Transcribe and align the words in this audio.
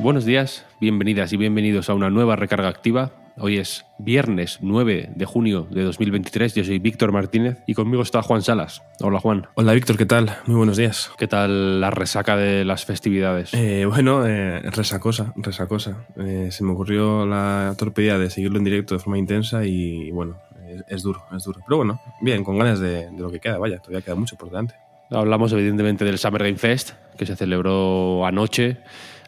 Buenos 0.00 0.24
días, 0.24 0.64
bienvenidas 0.80 1.32
y 1.32 1.36
bienvenidos 1.36 1.88
a 1.88 1.94
una 1.94 2.10
nueva 2.10 2.34
recarga 2.34 2.68
activa. 2.68 3.12
Hoy 3.38 3.58
es 3.58 3.84
viernes 3.98 4.58
9 4.60 5.10
de 5.14 5.24
junio 5.24 5.68
de 5.70 5.84
2023. 5.84 6.54
Yo 6.54 6.64
soy 6.64 6.78
Víctor 6.80 7.12
Martínez 7.12 7.58
y 7.66 7.74
conmigo 7.74 8.02
está 8.02 8.20
Juan 8.22 8.42
Salas. 8.42 8.82
Hola 9.00 9.20
Juan. 9.20 9.46
Hola 9.54 9.72
Víctor, 9.74 9.96
¿qué 9.96 10.06
tal? 10.06 10.36
Muy 10.46 10.56
buenos 10.56 10.76
días. 10.76 11.12
¿Qué 11.18 11.28
tal 11.28 11.80
la 11.80 11.90
resaca 11.90 12.36
de 12.36 12.64
las 12.64 12.84
festividades? 12.84 13.54
Eh, 13.54 13.86
bueno, 13.86 14.26
eh, 14.26 14.60
resacosa, 14.70 15.32
resacosa. 15.36 16.04
Eh, 16.16 16.48
se 16.50 16.64
me 16.64 16.72
ocurrió 16.72 17.24
la 17.24 17.74
torpedía 17.78 18.18
de 18.18 18.28
seguirlo 18.28 18.58
en 18.58 18.64
directo 18.64 18.94
de 18.94 19.00
forma 19.00 19.18
intensa 19.18 19.64
y 19.64 20.10
bueno, 20.10 20.36
es, 20.68 20.84
es 20.88 21.02
duro, 21.02 21.24
es 21.36 21.44
duro. 21.44 21.60
Pero 21.64 21.76
bueno, 21.76 22.00
bien, 22.20 22.42
con 22.42 22.58
ganas 22.58 22.80
de, 22.80 23.10
de 23.10 23.18
lo 23.18 23.30
que 23.30 23.38
queda, 23.40 23.58
vaya, 23.58 23.78
todavía 23.78 24.02
queda 24.02 24.16
mucho 24.16 24.36
por 24.36 24.48
delante. 24.48 24.74
Hablamos 25.10 25.52
evidentemente 25.52 26.04
del 26.04 26.18
Summer 26.18 26.42
Game 26.42 26.56
Fest, 26.56 26.92
que 27.16 27.26
se 27.26 27.36
celebró 27.36 28.24
anoche. 28.24 28.78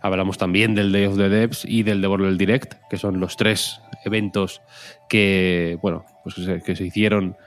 Hablamos 0.05 0.37
también 0.37 0.75
del 0.75 0.93
Day 0.93 1.07
of 1.07 1.17
the 1.17 1.31
Devs 1.31 1.65
y 1.65 1.83
del 1.83 2.03
Devolver 2.03 2.37
Direct, 2.37 2.75
que 2.91 2.99
son 2.99 3.21
los 3.21 3.39
tres 3.39 3.81
eventos 4.05 4.61
que, 5.09 5.79
bueno, 5.81 6.05
pues 6.23 6.35
que, 6.35 6.45
se, 6.45 6.61
que 6.61 6.77
se 6.77 6.85
hicieron 6.85 7.39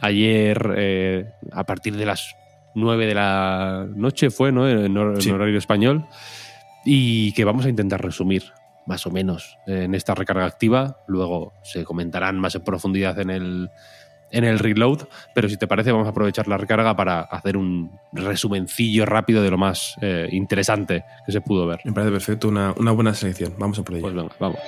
ayer 0.00 0.74
eh, 0.76 1.32
a 1.50 1.64
partir 1.64 1.96
de 1.96 2.06
las 2.06 2.36
9 2.76 3.06
de 3.06 3.14
la 3.14 3.84
noche, 3.96 4.30
fue, 4.30 4.52
¿no? 4.52 4.68
En, 4.68 4.94
hor- 4.94 5.16
en 5.16 5.22
Sí. 5.22 5.30
horario 5.32 5.58
español. 5.58 6.06
Y 6.84 7.32
que 7.32 7.44
vamos 7.44 7.66
a 7.66 7.68
intentar 7.68 8.00
resumir, 8.00 8.44
más 8.86 9.06
o 9.06 9.10
menos, 9.10 9.58
en 9.66 9.94
esta 9.96 10.14
recarga 10.14 10.44
activa. 10.46 10.98
Luego 11.08 11.52
se 11.64 11.82
comentarán 11.82 12.38
más 12.38 12.54
en 12.54 12.62
profundidad 12.62 13.18
en 13.18 13.30
el, 13.30 13.70
en 14.34 14.44
el 14.44 14.58
reload, 14.58 15.06
pero 15.34 15.48
si 15.48 15.56
te 15.56 15.66
parece 15.66 15.92
vamos 15.92 16.06
a 16.06 16.10
aprovechar 16.10 16.48
la 16.48 16.58
recarga 16.58 16.96
para 16.96 17.20
hacer 17.20 17.56
un 17.56 17.90
resumencillo 18.12 19.06
rápido 19.06 19.42
de 19.42 19.50
lo 19.50 19.56
más 19.56 19.96
eh, 20.00 20.28
interesante 20.32 21.04
que 21.24 21.32
se 21.32 21.40
pudo 21.40 21.66
ver. 21.66 21.80
Me 21.84 21.92
parece 21.92 22.12
perfecto, 22.12 22.48
una, 22.48 22.74
una 22.76 22.90
buena 22.90 23.14
selección. 23.14 23.54
Vamos 23.58 23.78
a 23.78 23.82
por 23.84 23.94
ello. 23.94 24.02
Pues 24.02 24.14
venga, 24.14 24.34
vamos. 24.40 24.58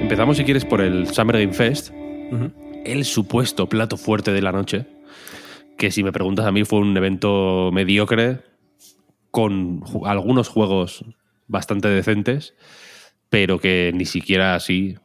Empezamos 0.00 0.36
si 0.38 0.44
quieres 0.44 0.64
por 0.64 0.80
el 0.80 1.06
Summer 1.08 1.38
Game 1.38 1.52
Fest, 1.52 1.90
el 2.84 3.04
supuesto 3.04 3.68
plato 3.68 3.96
fuerte 3.96 4.32
de 4.32 4.40
la 4.40 4.52
noche, 4.52 4.86
que 5.78 5.90
si 5.90 6.02
me 6.02 6.12
preguntas 6.12 6.44
a 6.44 6.52
mí 6.52 6.64
fue 6.64 6.80
un 6.80 6.94
evento 6.96 7.70
mediocre 7.72 8.40
con 9.30 9.82
algunos 10.04 10.48
juegos 10.48 11.04
bastante 11.46 11.88
decentes, 11.88 12.54
pero 13.30 13.58
que 13.58 13.92
ni 13.94 14.04
siquiera 14.04 14.54
así, 14.54 14.96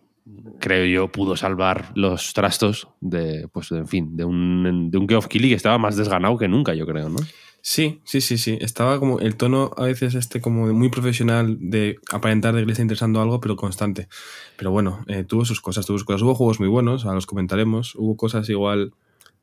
creo 0.60 0.86
yo, 0.86 1.12
pudo 1.12 1.38
salvar 1.38 1.92
los 1.96 2.34
trastos 2.34 2.88
de, 3.02 3.48
pues, 3.54 3.72
en 3.72 3.88
fin, 3.88 4.18
de 4.18 4.26
un, 4.26 4.90
de 4.92 4.98
un 4.98 5.08
Geoff 5.08 5.28
Keighley 5.28 5.52
que 5.52 5.56
estaba 5.56 5.78
más 5.78 5.96
desganado 5.96 6.38
que 6.38 6.48
nunca, 6.48 6.74
yo 6.74 6.86
creo, 6.88 7.08
¿no? 7.10 7.20
Sí, 7.62 8.02
sí, 8.04 8.20
sí, 8.20 8.38
sí. 8.38 8.58
Estaba 8.60 9.00
como 9.00 9.20
el 9.20 9.38
tono 9.38 9.72
a 9.78 9.86
veces 9.86 10.16
este 10.16 10.42
como 10.42 10.66
muy 10.74 10.90
profesional 10.90 11.58
de 11.62 11.98
aparentar 12.12 12.54
de 12.54 12.60
que 12.60 12.66
le 12.66 12.72
está 12.74 12.82
interesando 12.82 13.22
algo, 13.22 13.40
pero 13.40 13.56
constante. 13.56 14.10
Pero 14.58 14.72
bueno, 14.72 15.06
eh, 15.08 15.24
tuvo 15.24 15.46
sus 15.46 15.62
cosas, 15.62 15.86
tuvo 15.86 15.98
sus 15.98 16.06
cosas. 16.06 16.24
Hubo 16.24 16.36
juegos 16.36 16.60
muy 16.60 16.68
buenos, 16.68 17.06
a 17.06 17.14
los 17.14 17.26
comentaremos. 17.26 17.96
Hubo 17.96 18.18
cosas 18.18 18.50
igual 18.50 18.94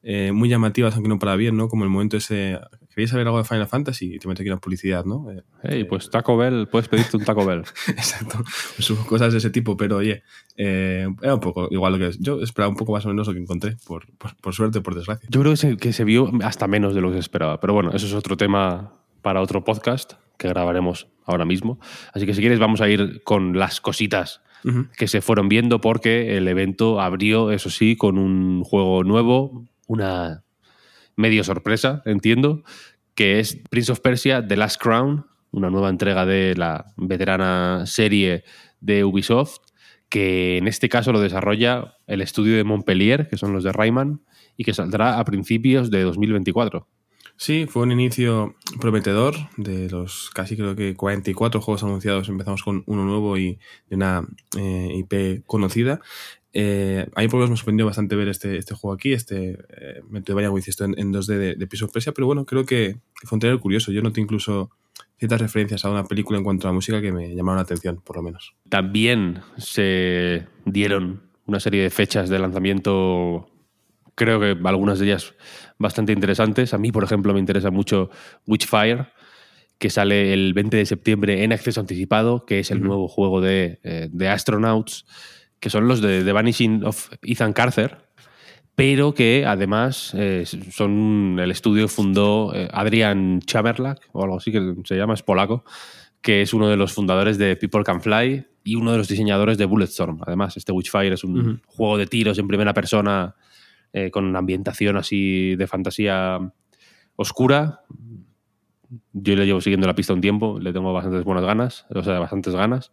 eh, 0.03 0.33
muy 0.33 0.49
llamativas, 0.49 0.95
aunque 0.95 1.09
no 1.09 1.19
para 1.19 1.37
bien, 1.37 1.57
¿no? 1.57 1.69
Como 1.69 1.85
el 1.85 1.91
momento 1.91 2.17
ese... 2.17 2.59
¿Querías 2.95 3.11
saber 3.11 3.27
algo 3.27 3.39
de 3.39 3.45
Final 3.45 3.67
Fantasy? 3.69 4.15
Y 4.15 4.19
te 4.19 4.27
metes 4.27 4.41
aquí 4.41 4.51
una 4.51 4.61
publicidad, 4.61 5.05
¿no? 5.05 5.31
Eh, 5.31 5.43
Hey, 5.63 5.81
eh, 5.83 5.85
pues 5.85 6.11
Taco 6.11 6.37
Bell, 6.37 6.69
puedes 6.69 6.89
pedirte 6.89 7.17
un 7.17 7.25
Taco 7.25 7.45
Bell. 7.45 7.63
Exacto. 7.89 8.43
Pues 8.77 8.91
cosas 9.07 9.33
de 9.33 9.39
ese 9.39 9.51
tipo, 9.51 9.77
pero 9.77 9.99
oye, 9.99 10.23
eh, 10.57 11.07
era 11.23 11.35
un 11.35 11.41
poco 11.41 11.69
igual 11.71 11.93
lo 11.93 11.99
que 11.99 12.09
es. 12.09 12.19
Yo 12.19 12.41
esperaba 12.41 12.71
un 12.71 12.77
poco 12.77 12.93
más 12.93 13.05
o 13.07 13.09
menos 13.09 13.27
lo 13.27 13.35
que 13.35 13.41
encontré, 13.41 13.77
por, 13.87 14.07
por, 14.17 14.37
por 14.37 14.55
suerte 14.55 14.81
por 14.81 14.95
desgracia. 14.95 15.29
Yo 15.31 15.41
creo 15.41 15.53
que 15.53 15.57
se, 15.57 15.77
que 15.77 15.93
se 15.93 16.05
vio 16.05 16.31
hasta 16.43 16.67
menos 16.67 16.95
de 16.95 17.01
lo 17.01 17.09
que 17.09 17.15
se 17.15 17.21
esperaba. 17.21 17.61
Pero 17.61 17.75
bueno, 17.75 17.93
eso 17.93 18.07
es 18.07 18.15
otro 18.15 18.37
tema 18.37 18.95
para 19.23 19.41
otro 19.41 19.65
podcast 19.65 20.15
que 20.39 20.49
grabaremos 20.49 21.09
ahora 21.27 21.45
mismo. 21.45 21.79
Así 22.13 22.27
que 22.27 22.35
si 22.35 22.41
quieres 22.41 22.59
vamos 22.59 22.81
a 22.81 22.89
ir 22.89 23.23
con 23.23 23.59
las 23.59 23.81
cositas 23.81 24.41
que 24.97 25.09
se 25.09 25.23
fueron 25.23 25.49
viendo 25.49 25.81
porque 25.81 26.37
el 26.37 26.47
evento 26.47 27.01
abrió, 27.01 27.51
eso 27.51 27.71
sí, 27.71 27.97
con 27.97 28.19
un 28.19 28.63
juego 28.63 29.05
nuevo, 29.05 29.65
una 29.91 30.45
medio 31.17 31.43
sorpresa, 31.43 32.01
entiendo, 32.05 32.63
que 33.17 33.41
es 33.41 33.57
Prince 33.71 33.91
of 33.91 34.01
Persia 34.01 34.47
The 34.47 34.57
Last 34.57 34.81
Crown, 34.81 35.27
una 35.51 35.69
nueva 35.69 35.89
entrega 35.89 36.25
de 36.27 36.55
la 36.55 36.93
veterana 36.97 37.83
serie 37.87 38.45
de 38.81 39.05
Ubisoft, 39.05 39.59
que 40.09 40.59
en 40.59 40.69
este 40.69 40.89
caso 40.89 41.13
lo 41.13 41.21
desarrolla 41.21 41.97
el 42.07 42.21
estudio 42.21 42.57
de 42.57 42.63
Montpellier, 42.63 43.29
que 43.29 43.37
son 43.37 43.53
los 43.53 43.65
de 43.65 43.73
Rayman, 43.73 44.23
y 44.57 44.63
que 44.63 44.75
saldrá 44.75 45.19
a 45.19 45.25
principios 45.25 45.91
de 45.91 46.03
2024. 46.03 46.87
Sí, 47.37 47.67
fue 47.67 47.83
un 47.83 47.93
inicio 47.93 48.55
prometedor 48.81 49.35
de 49.57 49.89
los 49.89 50.31
casi 50.31 50.57
creo 50.57 50.77
que 50.77 50.95
44 50.95 51.61
juegos 51.63 51.83
anunciados. 51.83 52.29
Empezamos 52.29 52.63
con 52.63 52.85
uno 52.87 53.05
nuevo 53.07 53.39
y 53.39 53.59
de 53.89 53.97
una 53.97 54.29
eh, 54.59 54.91
IP 54.95 55.45
conocida. 55.47 56.01
Eh, 56.53 57.07
a 57.15 57.21
mí 57.21 57.29
por 57.29 57.39
lo 57.39 57.47
menos 57.47 57.51
me 57.51 57.57
sorprendió 57.57 57.87
bastante 57.87 58.17
ver 58.17 58.29
este, 58.29 58.57
este 58.57 58.75
juego 58.75 58.95
aquí, 58.95 59.13
este 59.13 59.59
eh, 59.69 60.03
Metroidvania, 60.09 60.51
tú, 60.77 60.85
en, 60.85 60.99
en 60.99 61.13
2D 61.13 61.27
de, 61.27 61.55
de 61.55 61.85
of 61.85 61.93
Persia, 61.93 62.13
pero 62.13 62.27
bueno, 62.27 62.45
creo 62.45 62.65
que 62.65 62.99
fue 63.25 63.37
un 63.37 63.41
trailer 63.41 63.61
curioso. 63.61 63.93
Yo 63.93 64.03
noté 64.03 64.21
incluso 64.21 64.71
ciertas 65.19 65.41
referencias 65.41 65.85
a 65.85 65.91
una 65.91 66.05
película 66.05 66.39
en 66.39 66.45
cuanto 66.45 66.67
a 66.67 66.71
la 66.71 66.75
música 66.75 67.01
que 67.01 67.13
me 67.13 67.35
llamaron 67.35 67.57
la 67.57 67.63
atención, 67.63 68.01
por 68.03 68.17
lo 68.17 68.23
menos. 68.23 68.55
También 68.69 69.41
se 69.59 70.47
dieron 70.65 71.23
una 71.47 71.61
serie 71.61 71.83
de 71.83 71.91
fechas 71.91 72.29
de 72.29 72.39
lanzamiento, 72.39 73.49
creo 74.15 74.41
que 74.41 74.57
algunas 74.65 74.99
de 74.99 75.07
ellas 75.07 75.35
bastante 75.79 76.13
interesantes. 76.13 76.75
A 76.75 76.79
mí, 76.79 76.91
por 76.91 77.05
ejemplo, 77.05 77.33
me 77.35 77.41
interesa 77.41 77.71
mucho 77.71 78.11
Witchfire, 78.47 79.09
que 79.79 79.91
sale 79.91 80.33
el 80.33 80.53
20 80.55 80.77
de 80.77 80.87
septiembre 80.87 81.45
en 81.45 81.53
acceso 81.53 81.81
anticipado, 81.81 82.45
que 82.45 82.61
es 82.61 82.71
el 82.71 82.83
nuevo 82.83 83.09
juego 83.09 83.41
de, 83.41 83.81
eh, 83.83 84.09
de 84.11 84.29
Astronauts, 84.29 85.07
que 85.61 85.71
son 85.71 85.87
los 85.87 86.01
de 86.01 86.25
The 86.25 86.33
Vanishing 86.33 86.85
of 86.85 87.11
Ethan 87.23 87.53
Carter, 87.53 87.99
pero 88.75 89.13
que 89.15 89.45
además 89.47 90.13
eh, 90.17 90.45
son 90.47 91.39
el 91.39 91.51
estudio 91.51 91.87
fundó 91.87 92.53
eh, 92.55 92.69
Adrian 92.73 93.41
Chamerlak, 93.41 94.09
o 94.13 94.25
algo 94.25 94.39
así 94.39 94.51
que 94.51 94.75
se 94.85 94.97
llama, 94.97 95.15
es 95.15 95.23
polaco, 95.23 95.65
que 96.23 96.43
es 96.43 96.55
uno 96.55 96.69
de 96.69 96.77
los 96.77 96.93
fundadores 96.93 97.39
de 97.39 97.57
People 97.57 97.85
Can 97.85 98.01
Fly 98.01 98.47
y 98.65 98.75
uno 98.75 98.93
de 98.93 98.99
los 98.99 99.09
diseñadores 99.09 99.59
de 99.59 99.65
Bulletstorm. 99.65 100.21
Además, 100.27 100.57
este 100.57 100.73
Witchfire 100.73 101.15
es 101.15 101.25
un 101.25 101.63
juego 101.67 101.99
de 101.99 102.07
tiros 102.07 102.39
en 102.39 102.49
primera 102.49 102.75
persona 102.75 103.35
eh, 103.93 104.11
con 104.11 104.25
una 104.25 104.39
ambientación 104.39 104.97
así 104.97 105.57
de 105.57 105.67
fantasía 105.67 106.39
oscura. 107.17 107.83
Yo 109.13 109.37
le 109.37 109.47
llevo 109.47 109.61
siguiendo 109.61 109.87
la 109.87 109.95
pista 109.95 110.13
un 110.13 110.21
tiempo, 110.21 110.59
le 110.59 110.73
tengo 110.73 110.93
bastantes 110.93 111.25
buenas 111.25 111.45
ganas, 111.45 111.87
o 111.95 112.03
sea, 112.03 112.19
bastantes 112.19 112.55
ganas. 112.55 112.91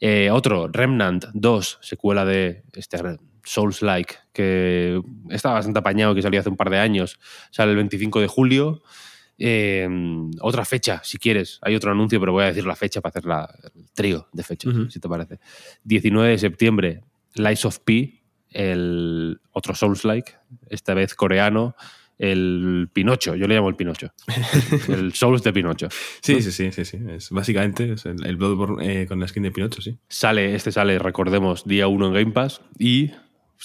Eh, 0.00 0.30
otro, 0.30 0.68
Remnant 0.68 1.26
2, 1.34 1.78
secuela 1.82 2.24
de 2.24 2.64
este 2.72 2.98
Souls-like, 3.44 4.14
que 4.32 5.00
está 5.28 5.52
bastante 5.52 5.78
apañado, 5.78 6.14
que 6.14 6.22
salió 6.22 6.40
hace 6.40 6.48
un 6.48 6.56
par 6.56 6.70
de 6.70 6.78
años. 6.78 7.18
Sale 7.50 7.72
el 7.72 7.76
25 7.76 8.20
de 8.20 8.26
julio. 8.26 8.82
Eh, 9.36 9.86
otra 10.40 10.64
fecha, 10.64 11.00
si 11.04 11.18
quieres. 11.18 11.58
Hay 11.62 11.74
otro 11.74 11.90
anuncio, 11.90 12.18
pero 12.20 12.32
voy 12.32 12.44
a 12.44 12.46
decir 12.46 12.66
la 12.66 12.76
fecha 12.76 13.00
para 13.00 13.10
hacer 13.10 13.26
la, 13.26 13.54
el 13.74 13.90
trío 13.92 14.28
de 14.32 14.42
fechas, 14.42 14.72
si 14.88 14.98
te 14.98 15.08
parece. 15.08 15.40
19 15.82 16.30
de 16.30 16.38
septiembre, 16.38 17.00
Lies 17.34 17.64
of 17.64 17.80
P, 17.80 18.22
el 18.50 19.40
otro 19.52 19.74
Souls-like, 19.74 20.32
esta 20.68 20.94
vez 20.94 21.14
coreano, 21.14 21.74
el 22.18 22.88
Pinocho, 22.92 23.34
yo 23.34 23.46
le 23.46 23.54
llamo 23.54 23.68
el 23.68 23.76
Pinocho. 23.76 24.12
el 24.88 25.12
Souls 25.12 25.42
de 25.42 25.52
Pinocho. 25.52 25.88
Sí, 26.20 26.40
sí, 26.42 26.50
sí, 26.52 26.72
sí, 26.72 26.84
sí. 26.84 26.98
Es, 27.08 27.30
básicamente 27.30 27.92
es 27.92 28.06
el, 28.06 28.24
el 28.24 28.36
Bloodborne 28.36 29.02
eh, 29.02 29.06
con 29.06 29.20
la 29.20 29.28
skin 29.28 29.42
de 29.42 29.50
Pinocho, 29.50 29.82
sí. 29.82 29.98
Sale, 30.08 30.54
este 30.54 30.72
sale, 30.72 30.98
recordemos, 30.98 31.64
día 31.64 31.88
1 31.88 32.06
en 32.06 32.12
Game 32.12 32.32
Pass 32.32 32.60
y 32.78 33.10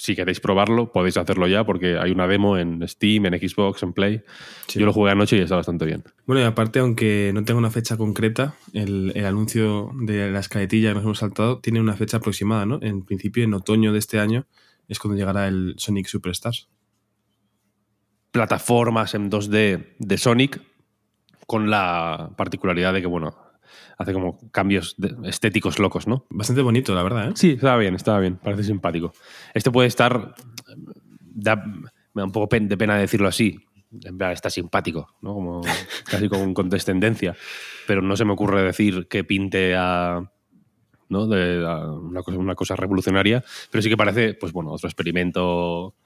si 0.00 0.16
queréis 0.16 0.40
probarlo, 0.40 0.92
podéis 0.92 1.16
hacerlo 1.16 1.46
ya 1.46 1.64
porque 1.64 1.98
hay 1.98 2.10
una 2.12 2.26
demo 2.26 2.56
en 2.56 2.86
Steam, 2.88 3.26
en 3.26 3.38
Xbox, 3.38 3.82
en 3.82 3.92
Play. 3.92 4.22
Yo 4.68 4.86
lo 4.86 4.92
jugué 4.92 5.10
anoche 5.10 5.36
y 5.36 5.40
está 5.40 5.56
bastante 5.56 5.84
bien. 5.84 6.04
Bueno, 6.26 6.40
y 6.40 6.44
aparte, 6.44 6.78
aunque 6.78 7.32
no 7.34 7.44
tenga 7.44 7.58
una 7.58 7.70
fecha 7.70 7.96
concreta, 7.96 8.54
el, 8.72 9.12
el 9.14 9.26
anuncio 9.26 9.90
de 9.94 10.30
la 10.30 10.40
escaletilla 10.40 10.90
que 10.90 10.94
nos 10.94 11.04
hemos 11.04 11.18
saltado 11.18 11.58
tiene 11.58 11.80
una 11.80 11.94
fecha 11.94 12.16
aproximada, 12.16 12.64
¿no? 12.66 12.78
En 12.82 13.04
principio, 13.04 13.44
en 13.44 13.52
otoño 13.52 13.92
de 13.92 13.98
este 13.98 14.18
año 14.18 14.46
es 14.88 14.98
cuando 14.98 15.18
llegará 15.18 15.48
el 15.48 15.74
Sonic 15.76 16.06
Superstars. 16.06 16.68
Plataformas 18.30 19.14
en 19.14 19.30
2D 19.30 19.96
de 19.98 20.18
Sonic 20.18 20.62
con 21.46 21.70
la 21.70 22.30
particularidad 22.36 22.92
de 22.92 23.00
que, 23.00 23.06
bueno, 23.06 23.36
hace 23.98 24.12
como 24.12 24.38
cambios 24.50 24.96
estéticos 25.24 25.78
locos, 25.78 26.06
¿no? 26.06 26.26
Bastante 26.30 26.62
bonito, 26.62 26.94
la 26.94 27.02
verdad, 27.02 27.28
¿eh? 27.28 27.32
Sí, 27.34 27.50
estaba 27.50 27.76
bien, 27.76 27.94
estaba 27.94 28.18
bien, 28.20 28.36
parece 28.36 28.64
simpático. 28.64 29.12
Este 29.52 29.70
puede 29.70 29.88
estar, 29.88 30.34
da, 31.20 31.56
me 31.56 31.90
da 32.14 32.24
un 32.24 32.32
poco 32.32 32.48
de 32.56 32.76
pena 32.76 32.96
decirlo 32.96 33.28
así, 33.28 33.58
está 34.32 34.48
simpático, 34.48 35.16
¿no? 35.20 35.34
Como, 35.34 35.60
casi 36.04 36.28
con, 36.28 36.54
con, 36.54 36.70
descendencia, 36.70 37.36
pero 37.86 38.00
no 38.00 38.16
se 38.16 38.24
me 38.24 38.32
ocurre 38.32 38.62
decir 38.62 39.06
que 39.08 39.24
pinte 39.24 39.74
a... 39.76 40.30
¿no? 41.08 41.26
De, 41.26 41.66
a 41.66 41.90
una, 41.90 42.22
cosa, 42.22 42.38
una 42.38 42.54
cosa 42.54 42.76
revolucionaria, 42.76 43.42
pero 43.70 43.82
sí 43.82 43.88
que 43.88 43.96
parece, 43.96 44.34
pues 44.34 44.52
bueno, 44.52 44.70
otro 44.70 44.88
experimento 44.88 45.96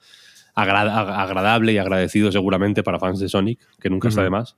agradable 0.55 1.73
y 1.73 1.77
agradecido 1.77 2.31
seguramente 2.31 2.83
para 2.83 2.99
fans 2.99 3.19
de 3.19 3.29
Sonic, 3.29 3.59
que 3.79 3.89
nunca 3.89 4.07
uh 4.07 4.09
-huh. 4.09 4.11
está 4.11 4.23
de 4.23 4.29
más. 4.29 4.55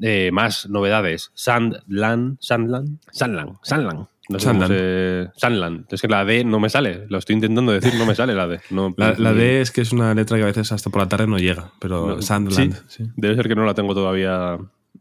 Eh, 0.00 0.30
más 0.32 0.68
novedades. 0.68 1.30
Sandland, 1.34 2.38
Sandland, 2.40 2.98
Sandland, 3.12 3.56
Sandland. 3.62 4.06
No 4.28 4.38
sé 4.38 4.46
Sandland. 4.46 4.72
Se... 4.72 5.30
Sandland. 5.36 5.86
Es 5.92 6.00
que 6.00 6.08
la 6.08 6.24
D 6.24 6.44
no 6.44 6.58
me 6.58 6.70
sale. 6.70 7.06
Lo 7.08 7.18
estoy 7.18 7.34
intentando 7.34 7.72
decir, 7.72 7.94
no 7.94 8.06
me 8.06 8.14
sale 8.14 8.34
la 8.34 8.46
D. 8.46 8.60
No, 8.70 8.94
la, 8.96 9.14
la, 9.18 9.34
D 9.34 9.60
es 9.60 9.70
que 9.70 9.82
es 9.82 9.92
una 9.92 10.14
letra 10.14 10.38
que 10.38 10.44
a 10.44 10.46
veces 10.46 10.72
hasta 10.72 10.90
por 10.90 11.02
la 11.02 11.08
tarde 11.08 11.26
no 11.26 11.38
llega, 11.38 11.72
pero 11.78 12.16
no, 12.16 12.22
Sandland. 12.22 12.74
Sí, 12.74 13.04
sí. 13.04 13.10
Debe 13.16 13.34
ser 13.34 13.48
que 13.48 13.54
no 13.54 13.64
la 13.64 13.74
tengo 13.74 13.94
todavía. 13.94 14.58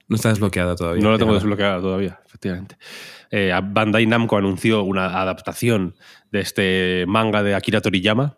No 0.07 0.15
está 0.15 0.29
desbloqueada 0.29 0.75
todavía. 0.75 1.01
No 1.01 1.11
la 1.11 1.17
tengo 1.17 1.33
desbloqueada 1.33 1.79
todavía, 1.79 2.19
efectivamente. 2.25 2.75
Eh, 3.31 3.51
Bandai 3.63 4.05
Namco 4.05 4.37
anunció 4.37 4.83
una 4.83 5.21
adaptación 5.21 5.95
de 6.31 6.41
este 6.41 7.05
manga 7.07 7.41
de 7.41 7.55
Akira 7.55 7.81
Toriyama, 7.81 8.37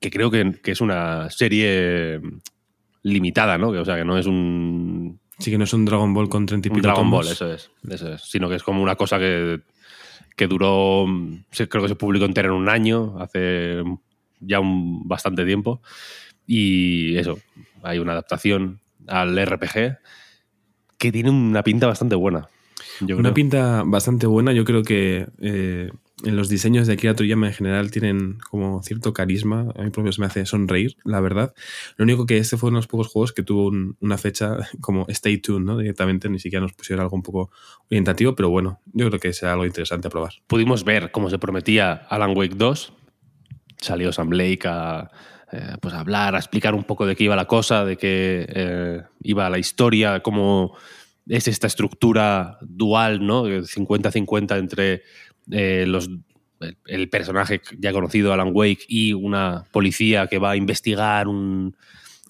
que 0.00 0.10
creo 0.10 0.30
que, 0.30 0.52
que 0.62 0.72
es 0.72 0.80
una 0.80 1.30
serie 1.30 2.20
limitada, 3.02 3.58
¿no? 3.58 3.72
Que, 3.72 3.78
o 3.78 3.84
sea, 3.84 3.96
que 3.96 4.04
no 4.04 4.18
es 4.18 4.26
un 4.26 5.18
Sí, 5.38 5.50
que 5.50 5.58
no 5.58 5.64
es 5.64 5.72
un 5.72 5.84
Dragon 5.84 6.12
Ball 6.14 6.28
con 6.28 6.46
30 6.46 6.68
y 6.68 6.70
pico 6.70 6.76
Un 6.76 6.82
Dragon 6.82 7.00
tomos. 7.02 7.26
Ball, 7.26 7.32
eso 7.32 7.52
es, 7.52 7.70
eso 7.90 8.12
es. 8.12 8.22
Sino 8.22 8.48
que 8.48 8.54
es 8.56 8.62
como 8.62 8.82
una 8.82 8.96
cosa 8.96 9.18
que, 9.18 9.60
que 10.34 10.46
duró, 10.46 11.06
creo 11.68 11.82
que 11.82 11.88
se 11.88 11.96
publicó 11.96 12.24
entera 12.24 12.48
en 12.48 12.54
un 12.54 12.68
año, 12.68 13.16
hace 13.20 13.82
ya 14.40 14.60
un 14.60 15.06
bastante 15.06 15.44
tiempo. 15.44 15.82
Y 16.46 17.16
eso, 17.18 17.38
hay 17.82 17.98
una 17.98 18.12
adaptación 18.12 18.80
al 19.06 19.36
RPG 19.36 19.98
que 20.96 21.12
tiene 21.12 21.30
una 21.30 21.62
pinta 21.62 21.86
bastante 21.86 22.14
buena. 22.14 22.48
una 23.02 23.16
creo. 23.16 23.34
pinta 23.34 23.82
bastante 23.84 24.26
buena. 24.26 24.52
Yo 24.52 24.64
creo 24.64 24.82
que 24.82 25.26
eh, 25.40 25.90
en 26.24 26.34
los 26.34 26.48
diseños 26.48 26.86
de 26.86 26.94
Akira 26.94 27.14
Toriyama 27.14 27.48
en 27.48 27.52
general 27.52 27.90
tienen 27.90 28.38
como 28.50 28.82
cierto 28.82 29.12
carisma. 29.12 29.72
A 29.76 29.82
mí 29.82 29.90
propio 29.90 30.12
se 30.12 30.20
me 30.20 30.26
hace 30.26 30.46
sonreír, 30.46 30.96
la 31.04 31.20
verdad. 31.20 31.54
Lo 31.96 32.04
único 32.04 32.24
que 32.24 32.38
este 32.38 32.56
fue 32.56 32.68
uno 32.68 32.78
de 32.78 32.80
los 32.80 32.86
pocos 32.86 33.08
juegos 33.08 33.32
que 33.32 33.42
tuvo 33.42 33.66
un, 33.66 33.96
una 34.00 34.16
fecha 34.16 34.56
como 34.80 35.04
Stay 35.08 35.38
Tuned, 35.38 35.66
¿no? 35.66 35.78
Directamente 35.78 36.28
ni 36.28 36.38
siquiera 36.38 36.62
nos 36.62 36.72
pusieron 36.72 37.02
algo 37.02 37.16
un 37.16 37.22
poco 37.22 37.50
orientativo, 37.90 38.34
pero 38.34 38.48
bueno, 38.48 38.80
yo 38.92 39.08
creo 39.08 39.20
que 39.20 39.32
será 39.32 39.52
algo 39.52 39.66
interesante 39.66 40.08
a 40.08 40.10
probar. 40.10 40.32
Pudimos 40.46 40.84
ver, 40.84 41.10
como 41.10 41.28
se 41.28 41.38
prometía, 41.38 41.92
Alan 42.08 42.36
Wake 42.36 42.54
2. 42.56 42.92
Salió 43.78 44.10
Sam 44.10 44.30
Blake 44.30 44.62
a, 44.64 45.10
eh, 45.52 45.76
pues 45.82 45.92
a 45.92 46.00
hablar, 46.00 46.34
a 46.34 46.38
explicar 46.38 46.74
un 46.74 46.84
poco 46.84 47.04
de 47.04 47.14
qué 47.14 47.24
iba 47.24 47.36
la 47.36 47.44
cosa, 47.44 47.84
de 47.84 47.98
qué 47.98 48.46
eh, 48.48 49.02
iba 49.20 49.50
la 49.50 49.58
historia, 49.58 50.20
cómo 50.20 50.74
es 51.28 51.48
esta 51.48 51.66
estructura 51.66 52.58
dual, 52.62 53.26
¿no? 53.26 53.46
50-50 53.46 54.58
entre 54.58 55.02
eh, 55.50 55.84
los, 55.86 56.10
el 56.86 57.08
personaje 57.08 57.60
ya 57.78 57.92
conocido, 57.92 58.32
Alan 58.32 58.50
Wake, 58.52 58.84
y 58.88 59.12
una 59.12 59.64
policía 59.72 60.26
que 60.26 60.38
va 60.38 60.52
a 60.52 60.56
investigar 60.56 61.28
un, 61.28 61.76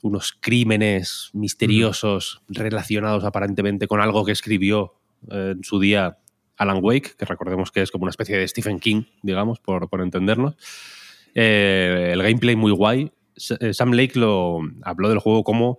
unos 0.03 0.33
crímenes 0.39 1.31
misteriosos 1.33 2.43
mm. 2.49 2.55
relacionados 2.55 3.25
aparentemente 3.25 3.87
con 3.87 4.01
algo 4.01 4.25
que 4.25 4.33
escribió 4.33 4.95
eh, 5.31 5.55
en 5.57 5.65
su 5.65 5.81
día 5.81 6.19
Alan 6.57 6.79
Wake, 6.83 7.17
que 7.19 7.25
recordemos 7.25 7.71
que 7.71 7.83
es 7.83 7.91
como 7.91 8.05
una 8.05 8.11
especie 8.11 8.39
de 8.39 8.49
Stephen 8.49 8.79
King, 8.79 9.03
digamos, 9.23 9.61
por, 9.61 9.89
por 9.89 10.01
entendernos. 10.01 10.57
Eh, 11.35 12.11
el 12.13 12.23
gameplay 12.23 12.57
muy 12.57 12.73
guay. 12.73 13.13
Sam 13.37 13.93
Lake 13.93 14.19
lo 14.19 14.61
habló 14.83 15.11
del 15.11 15.19
juego 15.19 15.45
como 15.45 15.79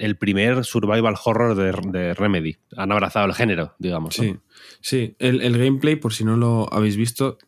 el 0.00 0.16
primer 0.16 0.64
survival 0.64 1.14
horror 1.24 1.54
de, 1.54 1.72
de, 1.90 2.14
Remedy. 2.14 2.56
Han 2.76 2.90
abrazado 2.90 3.26
el 3.26 3.34
género, 3.34 3.74
digamos. 3.78 4.14
Sí, 4.14 4.32
¿no? 4.32 4.40
sí. 4.80 5.14
El, 5.18 5.42
el, 5.42 5.58
gameplay, 5.58 5.96
por 5.96 6.12
si 6.12 6.24
no 6.24 6.36
lo 6.36 6.72
habéis 6.72 6.96
visto, 6.96 7.38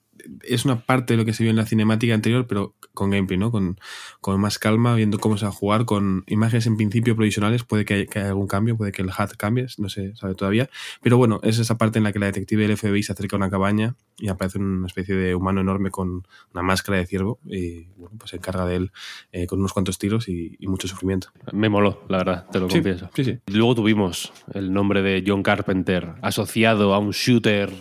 es 0.42 0.64
una 0.64 0.80
parte 0.80 1.14
de 1.14 1.16
lo 1.18 1.24
que 1.24 1.32
se 1.32 1.42
vio 1.42 1.50
en 1.50 1.56
la 1.56 1.66
cinemática 1.66 2.14
anterior, 2.14 2.46
pero 2.46 2.74
con 2.94 3.10
gameplay, 3.10 3.38
¿no? 3.38 3.50
Con, 3.50 3.78
con 4.20 4.40
más 4.40 4.58
calma, 4.58 4.94
viendo 4.94 5.18
cómo 5.18 5.36
se 5.36 5.44
va 5.44 5.50
a 5.50 5.54
jugar, 5.54 5.84
con 5.84 6.24
imágenes 6.26 6.66
en 6.66 6.76
principio 6.76 7.16
provisionales, 7.16 7.64
puede 7.64 7.84
que 7.84 7.94
haya, 7.94 8.06
que 8.06 8.18
haya 8.18 8.28
algún 8.28 8.46
cambio, 8.46 8.76
puede 8.76 8.92
que 8.92 9.02
el 9.02 9.08
HUD 9.08 9.36
cambie, 9.36 9.66
no 9.78 9.88
se 9.88 10.14
sabe 10.16 10.34
todavía. 10.34 10.68
Pero 11.02 11.16
bueno, 11.16 11.40
es 11.42 11.58
esa 11.58 11.78
parte 11.78 11.98
en 11.98 12.04
la 12.04 12.12
que 12.12 12.18
la 12.18 12.26
detective 12.26 12.66
del 12.66 12.76
FBI 12.76 13.02
se 13.02 13.12
acerca 13.12 13.36
a 13.36 13.38
una 13.38 13.50
cabaña 13.50 13.94
y 14.18 14.28
aparece 14.28 14.58
una 14.58 14.86
especie 14.86 15.14
de 15.14 15.34
humano 15.34 15.60
enorme 15.60 15.90
con 15.90 16.26
una 16.52 16.62
máscara 16.62 16.98
de 16.98 17.06
ciervo 17.06 17.38
y 17.44 17.84
bueno, 17.96 18.16
pues 18.18 18.30
se 18.30 18.36
encarga 18.36 18.66
de 18.66 18.76
él 18.76 18.92
eh, 19.32 19.46
con 19.46 19.58
unos 19.58 19.72
cuantos 19.72 19.98
tiros 19.98 20.28
y, 20.28 20.56
y, 20.58 20.66
mucho 20.66 20.88
sufrimiento. 20.88 21.28
Me 21.52 21.68
moló, 21.68 22.04
la 22.08 22.18
verdad, 22.18 22.46
te 22.50 22.60
lo 22.60 22.68
sí, 22.68 22.74
confieso. 22.74 23.10
Sí, 23.14 23.24
sí. 23.24 23.38
Luego 23.46 23.74
tuvimos 23.74 24.32
el 24.52 24.72
nombre 24.72 25.02
de 25.02 25.24
John 25.26 25.42
Carpenter 25.42 26.14
asociado 26.22 26.94
a 26.94 26.98
un 26.98 27.10
shooter 27.10 27.72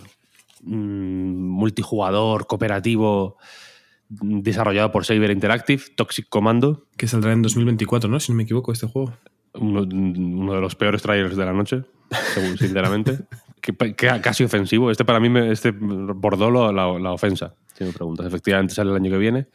mmm, 0.62 1.48
multijugador, 1.48 2.46
cooperativo, 2.46 3.36
desarrollado 4.08 4.92
por 4.92 5.04
Saber 5.04 5.30
Interactive, 5.30 5.82
Toxic 5.96 6.28
Commando. 6.28 6.86
Que 6.96 7.08
saldrá 7.08 7.32
en 7.32 7.42
2024, 7.42 8.10
¿no? 8.10 8.20
Si 8.20 8.32
no 8.32 8.36
me 8.36 8.44
equivoco, 8.44 8.72
este 8.72 8.86
juego. 8.86 9.12
Uno, 9.54 9.82
uno 9.82 10.54
de 10.54 10.60
los 10.60 10.74
peores 10.74 11.02
trailers 11.02 11.36
de 11.36 11.44
la 11.44 11.52
noche, 11.52 11.82
según, 12.34 12.56
sinceramente. 12.56 13.18
que, 13.60 13.72
que, 13.94 14.20
casi 14.20 14.44
ofensivo. 14.44 14.90
Este 14.90 15.04
para 15.04 15.20
mí, 15.20 15.28
me, 15.28 15.50
este 15.50 15.70
bordó 15.72 16.50
la, 16.50 16.98
la, 16.98 17.12
ofensa, 17.12 17.54
si 17.74 17.84
me 17.84 17.92
preguntas. 17.92 18.26
Efectivamente 18.26 18.74
sale 18.74 18.90
el 18.90 18.96
año 18.96 19.10
que 19.10 19.18
viene. 19.18 19.46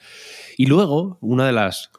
Y 0.58 0.66
luego, 0.66 1.18
una 1.22 1.46
de 1.46 1.52
las 1.52 1.92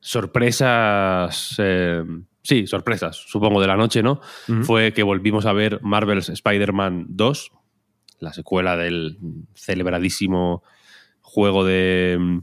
sorpresas... 0.00 1.54
Eh, 1.58 2.02
sí, 2.42 2.66
sorpresas, 2.66 3.16
supongo, 3.16 3.60
de 3.60 3.66
la 3.66 3.76
noche, 3.76 4.02
¿no? 4.02 4.20
Uh 4.48 4.52
-huh. 4.52 4.64
Fue 4.64 4.92
que 4.92 5.02
volvimos 5.02 5.44
a 5.44 5.52
ver 5.52 5.80
Marvel's 5.82 6.30
Spider-Man 6.30 7.06
2, 7.10 7.52
la 8.20 8.32
secuela 8.32 8.76
del 8.76 9.18
celebradísimo 9.54 10.62
juego 11.20 11.64
de 11.64 12.40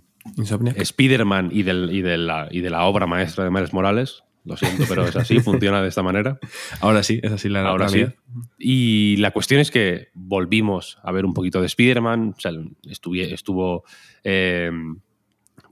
Spider-Man 0.75 1.49
y, 1.51 1.63
del, 1.63 1.89
y, 1.91 2.01
de 2.01 2.17
la, 2.17 2.47
y 2.51 2.61
de 2.61 2.69
la 2.69 2.83
obra 2.83 3.07
maestra 3.07 3.43
de 3.43 3.51
Miles 3.51 3.73
Morales. 3.73 4.23
Lo 4.43 4.55
siento, 4.55 4.85
pero 4.87 5.05
es 5.05 5.15
así, 5.15 5.39
funciona 5.41 5.81
de 5.81 5.89
esta 5.89 6.03
manera. 6.03 6.39
Ahora 6.79 7.03
sí, 7.03 7.19
es 7.21 7.31
así 7.31 7.49
la 7.49 7.67
Ahora 7.67 7.87
realidad. 7.87 8.15
sí. 8.15 8.41
Y 8.57 9.17
la 9.17 9.31
cuestión 9.31 9.59
es 9.59 9.71
que 9.71 10.07
volvimos 10.13 10.99
a 11.03 11.11
ver 11.11 11.25
un 11.25 11.33
poquito 11.33 11.59
de 11.59 11.67
Spider-Man. 11.67 12.33
O 12.37 12.39
sea, 12.39 12.51
estuvo, 12.89 13.83
eh, 14.23 14.71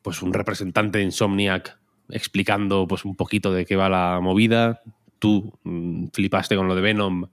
pues 0.01 0.21
un 0.21 0.33
representante 0.33 0.97
de 0.97 1.05
Insomniac 1.05 1.79
explicando 2.09 2.85
pues 2.87 3.05
un 3.05 3.15
poquito 3.15 3.51
de 3.53 3.65
qué 3.65 3.75
va 3.75 3.89
la 3.89 4.19
movida. 4.21 4.81
Tú 5.19 5.57
mmm, 5.63 6.07
flipaste 6.13 6.55
con 6.57 6.67
lo 6.67 6.75
de 6.75 6.81
Venom. 6.81 7.27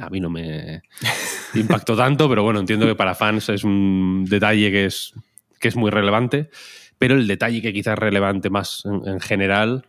A 0.00 0.10
mí 0.10 0.20
no 0.20 0.30
me 0.30 0.82
impactó 1.54 1.96
tanto, 1.96 2.28
pero 2.28 2.42
bueno, 2.42 2.60
entiendo 2.60 2.86
que 2.86 2.94
para 2.94 3.14
fans 3.14 3.48
es 3.48 3.64
un 3.64 4.24
detalle 4.28 4.70
que 4.70 4.86
es, 4.86 5.14
que 5.60 5.68
es 5.68 5.76
muy 5.76 5.90
relevante. 5.90 6.50
Pero 6.98 7.14
el 7.14 7.26
detalle 7.26 7.60
que 7.60 7.72
quizás 7.72 7.94
es 7.94 7.98
relevante 7.98 8.50
más 8.50 8.84
en, 8.84 9.06
en 9.06 9.20
general 9.20 9.86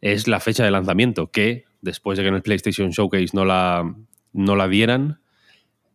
es 0.00 0.28
la 0.28 0.40
fecha 0.40 0.64
de 0.64 0.70
lanzamiento, 0.70 1.30
que 1.30 1.64
después 1.80 2.16
de 2.16 2.24
que 2.24 2.28
en 2.28 2.34
el 2.34 2.42
PlayStation 2.42 2.90
Showcase 2.90 3.30
no 3.32 3.44
la, 3.44 3.94
no 4.32 4.56
la 4.56 4.68
dieran, 4.68 5.20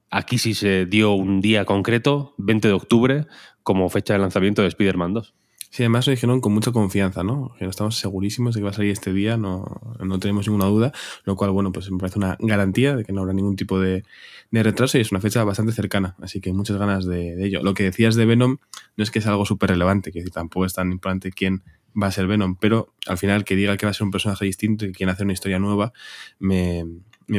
aquí 0.09 0.37
sí 0.37 0.53
se 0.53 0.85
dio 0.85 1.13
un 1.13 1.41
día 1.41 1.65
concreto, 1.65 2.33
20 2.37 2.67
de 2.67 2.73
octubre, 2.73 3.27
como 3.63 3.89
fecha 3.89 4.13
de 4.13 4.19
lanzamiento 4.19 4.61
de 4.61 4.69
Spider-Man 4.69 5.13
2. 5.13 5.33
Sí, 5.71 5.83
además 5.83 6.07
lo 6.07 6.11
dijeron 6.11 6.41
con 6.41 6.51
mucha 6.51 6.71
confianza, 6.71 7.23
¿no? 7.23 7.53
Que 7.59 7.65
estamos 7.65 7.97
segurísimos 7.97 8.55
de 8.55 8.61
que 8.61 8.63
va 8.63 8.71
a 8.71 8.73
salir 8.73 8.91
este 8.91 9.13
día, 9.13 9.37
no, 9.37 9.65
no 9.99 10.19
tenemos 10.19 10.47
ninguna 10.47 10.65
duda, 10.65 10.91
lo 11.25 11.35
cual, 11.35 11.51
bueno, 11.51 11.71
pues 11.71 11.91
me 11.91 11.99
parece 11.99 12.17
una 12.17 12.37
garantía 12.39 12.95
de 12.95 13.05
que 13.05 13.13
no 13.13 13.21
habrá 13.21 13.33
ningún 13.33 13.55
tipo 13.55 13.79
de, 13.79 14.03
de 14.49 14.63
retraso 14.63 14.97
y 14.97 15.01
es 15.01 15.11
una 15.11 15.21
fecha 15.21 15.43
bastante 15.43 15.71
cercana, 15.71 16.15
así 16.21 16.41
que 16.41 16.53
muchas 16.53 16.77
ganas 16.77 17.05
de, 17.05 17.45
ello. 17.45 17.61
Lo 17.61 17.75
que 17.75 17.83
decías 17.83 18.15
de 18.15 18.25
Venom 18.25 18.57
no 18.97 19.03
es 19.03 19.11
que 19.11 19.21
sea 19.21 19.31
algo 19.31 19.45
súper 19.45 19.69
relevante, 19.69 20.11
que 20.11 20.23
tampoco 20.25 20.65
es 20.65 20.73
tan 20.73 20.91
importante 20.91 21.31
quién 21.31 21.63
va 22.01 22.07
a 22.07 22.11
ser 22.11 22.25
Venom, 22.25 22.55
pero 22.55 22.93
al 23.05 23.19
final 23.19 23.45
que 23.45 23.55
diga 23.55 23.77
que 23.77 23.85
va 23.85 23.91
a 23.91 23.93
ser 23.93 24.05
un 24.05 24.11
personaje 24.11 24.45
distinto 24.45 24.85
y 24.85 24.87
que 24.89 24.93
quiere 24.97 25.11
hacer 25.11 25.25
una 25.25 25.33
historia 25.33 25.59
nueva, 25.59 25.93
me, 26.39 26.83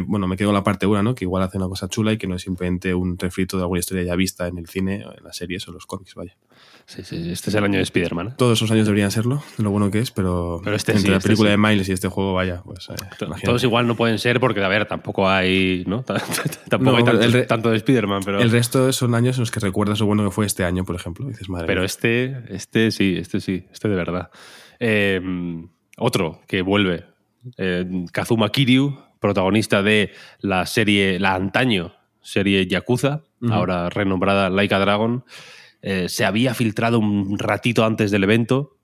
bueno, 0.07 0.27
me 0.29 0.37
quedo 0.37 0.53
la 0.53 0.63
parte 0.63 0.87
1, 0.87 1.03
¿no? 1.03 1.15
Que 1.15 1.25
igual 1.25 1.43
hace 1.43 1.59
una 1.59 1.69
cosa 1.69 1.89
chula 1.89 2.13
y 2.13 2.19
que 2.19 2.27
no 2.27 2.37
es 2.37 2.43
simplemente 2.43 2.95
un 2.95 3.19
refrito 3.19 3.57
de 3.57 3.65
alguna 3.65 3.81
historia 3.81 4.03
ya 4.05 4.15
vista 4.17 4.47
en 4.47 4.59
el 4.59 4.67
cine, 4.69 5.03
en 5.17 5.25
las 5.25 5.37
series 5.37 5.67
o 5.69 5.73
los 5.73 5.87
cómics, 5.87 6.15
vaya. 6.15 6.37
Sí, 6.87 7.03
sí, 7.05 7.31
este 7.31 7.51
es 7.51 7.55
el 7.57 7.63
año 7.65 7.77
de 7.77 7.83
Spider-Man. 7.83 8.29
¿eh? 8.29 8.35
Todos 8.37 8.59
esos 8.59 8.71
años 8.71 8.85
deberían 8.87 9.11
serlo, 9.13 9.43
de 9.57 9.63
lo 9.63 9.71
bueno 9.71 9.91
que 9.91 10.01
es, 10.01 10.11
pero, 10.11 10.61
Pero 10.65 10.75
este 10.75 10.93
entre 10.93 11.03
sí, 11.05 11.11
la 11.11 11.17
este 11.19 11.29
película 11.29 11.51
de 11.51 11.57
Miles 11.57 11.89
y 11.89 11.93
este 11.93 12.09
juego, 12.09 12.35
vaya, 12.35 12.63
pues. 12.65 12.89
eh. 12.91 12.95
Todos 13.45 13.63
igual 13.63 13.87
no 13.87 13.95
pueden 13.97 14.19
ser 14.19 14.41
porque, 14.41 14.63
a 14.65 14.69
ver, 14.69 14.87
tampoco 14.87 15.29
hay, 15.29 15.85
¿no? 15.87 16.03
tampoco 16.69 16.91
No, 16.93 16.97
hay 16.97 17.05
tanto, 17.05 17.23
el 17.25 17.33
re- 17.33 17.43
tanto 17.47 17.71
de 17.71 17.77
Spider-Man, 17.77 18.23
pero... 18.25 18.41
El 18.41 18.51
resto 18.51 18.93
son 18.93 19.15
años 19.15 19.37
en 19.37 19.43
los 19.43 19.51
que 19.51 19.61
recuerdas 19.61 20.01
lo 20.01 20.07
bueno 20.07 20.25
que 20.25 20.31
fue 20.31 20.47
este 20.47 20.65
año, 20.65 20.85
por 20.85 20.97
ejemplo. 20.97 21.27
Dices, 21.29 21.49
madre 21.49 21.67
Pero 21.67 21.81
mía. 21.83 21.87
este, 21.87 22.43
este 22.49 22.91
sí, 22.91 23.17
este 23.19 23.41
sí, 23.41 23.65
este 23.73 23.89
de 23.89 23.95
verdad. 23.97 24.31
Eh, 24.81 25.21
otro 25.99 26.41
que 26.49 26.63
vuelve, 26.63 27.05
eh, 27.59 27.87
Kazuma 28.13 28.49
Kiryu, 28.51 28.99
protagonista 29.21 29.83
de 29.83 30.11
la 30.41 30.67
serie, 30.67 31.19
la 31.21 31.35
antaño 31.35 31.93
serie 32.23 32.67
Yakuza, 32.67 33.23
ahora 33.51 33.89
renombrada 33.89 34.51
Laika 34.51 34.79
Dragon, 34.79 35.25
eh, 35.83 36.09
se 36.09 36.25
había 36.27 36.53
filtrado 36.55 36.99
un 36.99 37.39
ratito 37.39 37.85
antes 37.85 38.11
del 38.11 38.25
evento 38.25 38.77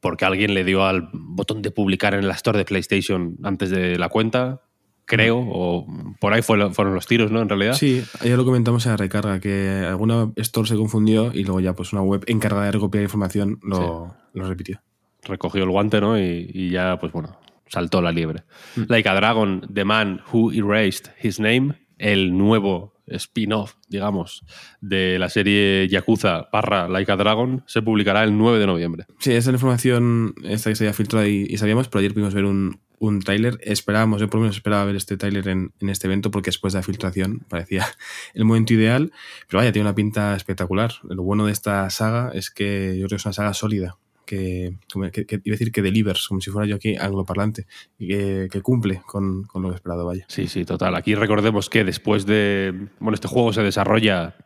porque 0.00 0.24
alguien 0.24 0.54
le 0.54 0.64
dio 0.64 0.84
al 0.84 1.08
botón 1.12 1.62
de 1.62 1.70
publicar 1.70 2.14
en 2.14 2.26
la 2.26 2.34
store 2.34 2.58
de 2.58 2.64
PlayStation 2.64 3.36
antes 3.44 3.70
de 3.70 3.98
la 3.98 4.08
cuenta, 4.08 4.60
creo, 5.04 5.38
o 5.38 5.86
por 6.20 6.32
ahí 6.32 6.42
fue- 6.42 6.70
fueron 6.72 6.94
los 6.94 7.06
tiros, 7.06 7.30
¿no? 7.30 7.40
En 7.40 7.48
realidad. 7.48 7.74
Sí, 7.74 8.04
ya 8.24 8.36
lo 8.36 8.44
comentamos 8.44 8.84
en 8.86 8.92
la 8.92 8.96
recarga, 8.96 9.38
que 9.40 9.84
alguna 9.88 10.32
store 10.36 10.68
se 10.68 10.74
confundió 10.76 11.32
y 11.32 11.44
luego 11.44 11.60
ya 11.60 11.74
pues 11.74 11.92
una 11.92 12.02
web 12.02 12.24
encargada 12.26 12.66
de 12.66 12.72
recopilar 12.72 13.04
información 13.04 13.58
lo, 13.62 14.14
lo 14.34 14.48
repitió. 14.48 14.80
recogió 15.22 15.62
el 15.64 15.70
guante, 15.70 16.00
¿no? 16.00 16.18
Y, 16.18 16.50
y 16.52 16.70
ya, 16.70 16.98
pues 16.98 17.12
bueno, 17.12 17.38
saltó 17.68 18.02
la 18.02 18.12
liebre. 18.12 18.44
Like 18.88 19.08
a 19.08 19.14
Dragon, 19.14 19.66
The 19.72 19.84
Man 19.84 20.20
Who 20.32 20.52
Erased 20.52 21.12
His 21.22 21.40
Name, 21.40 21.74
el 21.98 22.36
nuevo 22.36 22.94
spin-off, 23.08 23.74
digamos, 23.88 24.44
de 24.80 25.18
la 25.18 25.28
serie 25.28 25.88
Yakuza 25.88 26.48
barra 26.52 26.88
Like 26.88 27.10
a 27.12 27.16
Dragon, 27.16 27.62
se 27.66 27.82
publicará 27.82 28.24
el 28.24 28.36
9 28.36 28.58
de 28.58 28.66
noviembre. 28.66 29.06
Sí, 29.18 29.30
esa 29.30 29.38
es 29.38 29.46
la 29.46 29.52
información 29.52 30.34
esta 30.44 30.70
que 30.70 30.76
se 30.76 30.84
había 30.84 30.94
filtrado 30.94 31.26
y, 31.26 31.46
y 31.48 31.56
sabíamos, 31.58 31.88
pero 31.88 32.00
ayer 32.00 32.12
pudimos 32.12 32.34
ver 32.34 32.44
un, 32.44 32.80
un 32.98 33.20
tráiler. 33.20 33.58
Esperábamos, 33.62 34.20
yo 34.20 34.28
por 34.28 34.38
lo 34.38 34.42
menos 34.42 34.56
esperaba 34.56 34.84
ver 34.84 34.96
este 34.96 35.16
tráiler 35.16 35.48
en, 35.48 35.72
en 35.80 35.88
este 35.88 36.06
evento 36.06 36.30
porque 36.30 36.48
después 36.48 36.72
de 36.72 36.80
la 36.80 36.82
filtración 36.82 37.40
parecía 37.48 37.86
el 38.34 38.44
momento 38.44 38.74
ideal. 38.74 39.12
Pero 39.48 39.58
vaya, 39.58 39.72
tiene 39.72 39.88
una 39.88 39.94
pinta 39.94 40.34
espectacular. 40.36 40.92
Lo 41.04 41.22
bueno 41.22 41.46
de 41.46 41.52
esta 41.52 41.88
saga 41.90 42.30
es 42.34 42.50
que 42.50 42.96
yo 42.98 43.06
creo 43.06 43.10
que 43.10 43.16
es 43.16 43.26
una 43.26 43.32
saga 43.32 43.54
sólida. 43.54 43.96
Que, 44.26 44.76
iba 44.94 45.06
a 45.06 45.10
decir 45.44 45.72
que 45.72 45.82
delivers, 45.82 46.26
como 46.28 46.40
si 46.40 46.50
fuera 46.50 46.66
yo 46.68 46.76
aquí 46.76 46.96
angloparlante, 46.96 47.66
y 47.98 48.08
que, 48.08 48.60
cumple 48.62 49.00
con, 49.06 49.44
con 49.44 49.62
lo 49.62 49.72
esperado, 49.72 50.04
vaya. 50.04 50.26
Sí, 50.28 50.48
sí, 50.48 50.64
total. 50.64 50.96
Aquí 50.96 51.14
recordemos 51.14 51.70
que 51.70 51.84
después 51.84 52.26
de... 52.26 52.88
Bueno, 52.98 53.14
este 53.14 53.28
juego 53.28 53.52
se 53.52 53.62
desarrolla 53.62 54.36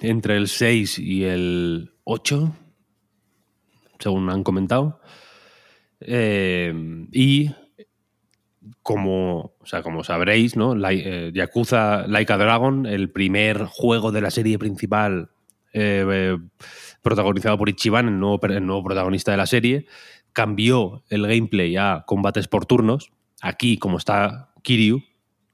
entre 0.00 0.36
el 0.36 0.48
6 0.48 0.98
y 1.00 1.24
el 1.24 1.92
8, 2.04 2.54
según 3.98 4.30
han 4.30 4.44
comentado. 4.44 5.00
Eh, 6.00 6.72
y 7.12 7.50
como, 8.82 9.54
o 9.58 9.66
sea, 9.66 9.82
como 9.82 10.04
sabréis, 10.04 10.56
¿no? 10.56 10.74
La- 10.74 10.92
eh, 10.92 11.32
Yakuza 11.34 12.06
Like 12.06 12.32
a 12.32 12.36
Dragon, 12.36 12.86
el 12.86 13.10
primer 13.10 13.64
juego 13.64 14.12
de 14.12 14.20
la 14.20 14.30
serie 14.30 14.58
principal 14.58 15.30
eh, 15.72 16.04
eh, 16.08 16.38
protagonizado 17.06 17.56
por 17.56 17.68
Ichiban, 17.68 18.08
el 18.08 18.18
nuevo, 18.20 18.38
per- 18.40 18.52
el 18.52 18.66
nuevo 18.66 18.84
protagonista 18.84 19.30
de 19.30 19.36
la 19.38 19.46
serie, 19.46 19.86
cambió 20.32 21.02
el 21.08 21.22
gameplay 21.26 21.76
a 21.76 22.04
combates 22.06 22.48
por 22.48 22.66
turnos. 22.66 23.10
Aquí, 23.40 23.78
como 23.78 23.96
está 23.98 24.50
Kiryu, 24.62 25.02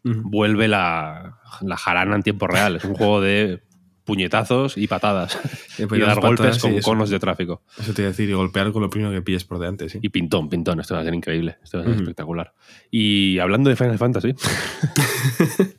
vuelve 0.02 0.66
la, 0.66 1.38
la 1.60 1.76
jarana 1.76 2.16
en 2.16 2.22
tiempo 2.22 2.46
real. 2.48 2.76
Es 2.76 2.84
un 2.84 2.94
juego 2.94 3.20
de 3.20 3.62
puñetazos 4.04 4.76
y 4.76 4.88
patadas. 4.88 5.38
Y 5.78 5.82
y 5.96 6.00
dar 6.00 6.20
golpes 6.20 6.58
con 6.58 6.72
eso. 6.74 6.88
conos 6.90 7.08
de 7.10 7.18
tráfico. 7.18 7.62
Eso 7.78 7.94
te 7.94 8.02
iba 8.02 8.08
a 8.08 8.12
decir, 8.12 8.28
y 8.28 8.32
golpear 8.34 8.72
con 8.72 8.82
lo 8.82 8.90
primero 8.90 9.10
que 9.12 9.22
pilles 9.22 9.44
por 9.44 9.58
delante, 9.58 9.88
sí. 9.88 9.98
Y 10.02 10.08
pintón, 10.10 10.48
pintón. 10.48 10.80
Esto 10.80 10.94
va 10.94 11.00
a 11.00 11.04
ser 11.04 11.14
increíble. 11.14 11.56
Esto 11.62 11.78
va 11.78 11.84
a 11.84 11.86
ser 11.86 11.96
espectacular. 11.96 12.52
Y 12.90 13.38
hablando 13.38 13.70
de 13.70 13.76
Final 13.76 13.98
Fantasy, 13.98 14.34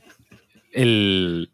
el, 0.72 1.52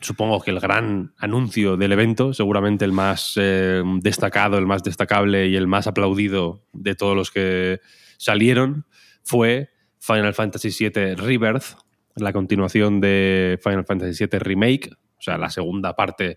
supongo 0.00 0.40
que 0.40 0.50
el 0.50 0.60
gran 0.60 1.12
anuncio 1.18 1.76
del 1.76 1.92
evento, 1.92 2.32
seguramente 2.32 2.84
el 2.84 2.92
más 2.92 3.32
eh, 3.36 3.82
destacado, 4.00 4.58
el 4.58 4.66
más 4.66 4.82
destacable 4.82 5.48
y 5.48 5.56
el 5.56 5.66
más 5.66 5.86
aplaudido 5.86 6.64
de 6.72 6.94
todos 6.94 7.16
los 7.16 7.30
que 7.30 7.80
salieron, 8.16 8.86
fue 9.22 9.70
Final 9.98 10.34
Fantasy 10.34 10.70
VII 10.70 11.14
Rebirth, 11.16 11.76
la 12.16 12.32
continuación 12.32 13.00
de 13.00 13.58
Final 13.62 13.84
Fantasy 13.84 14.26
VII 14.26 14.38
Remake, 14.38 14.90
o 14.92 15.22
sea, 15.22 15.38
la 15.38 15.50
segunda 15.50 15.94
parte 15.94 16.36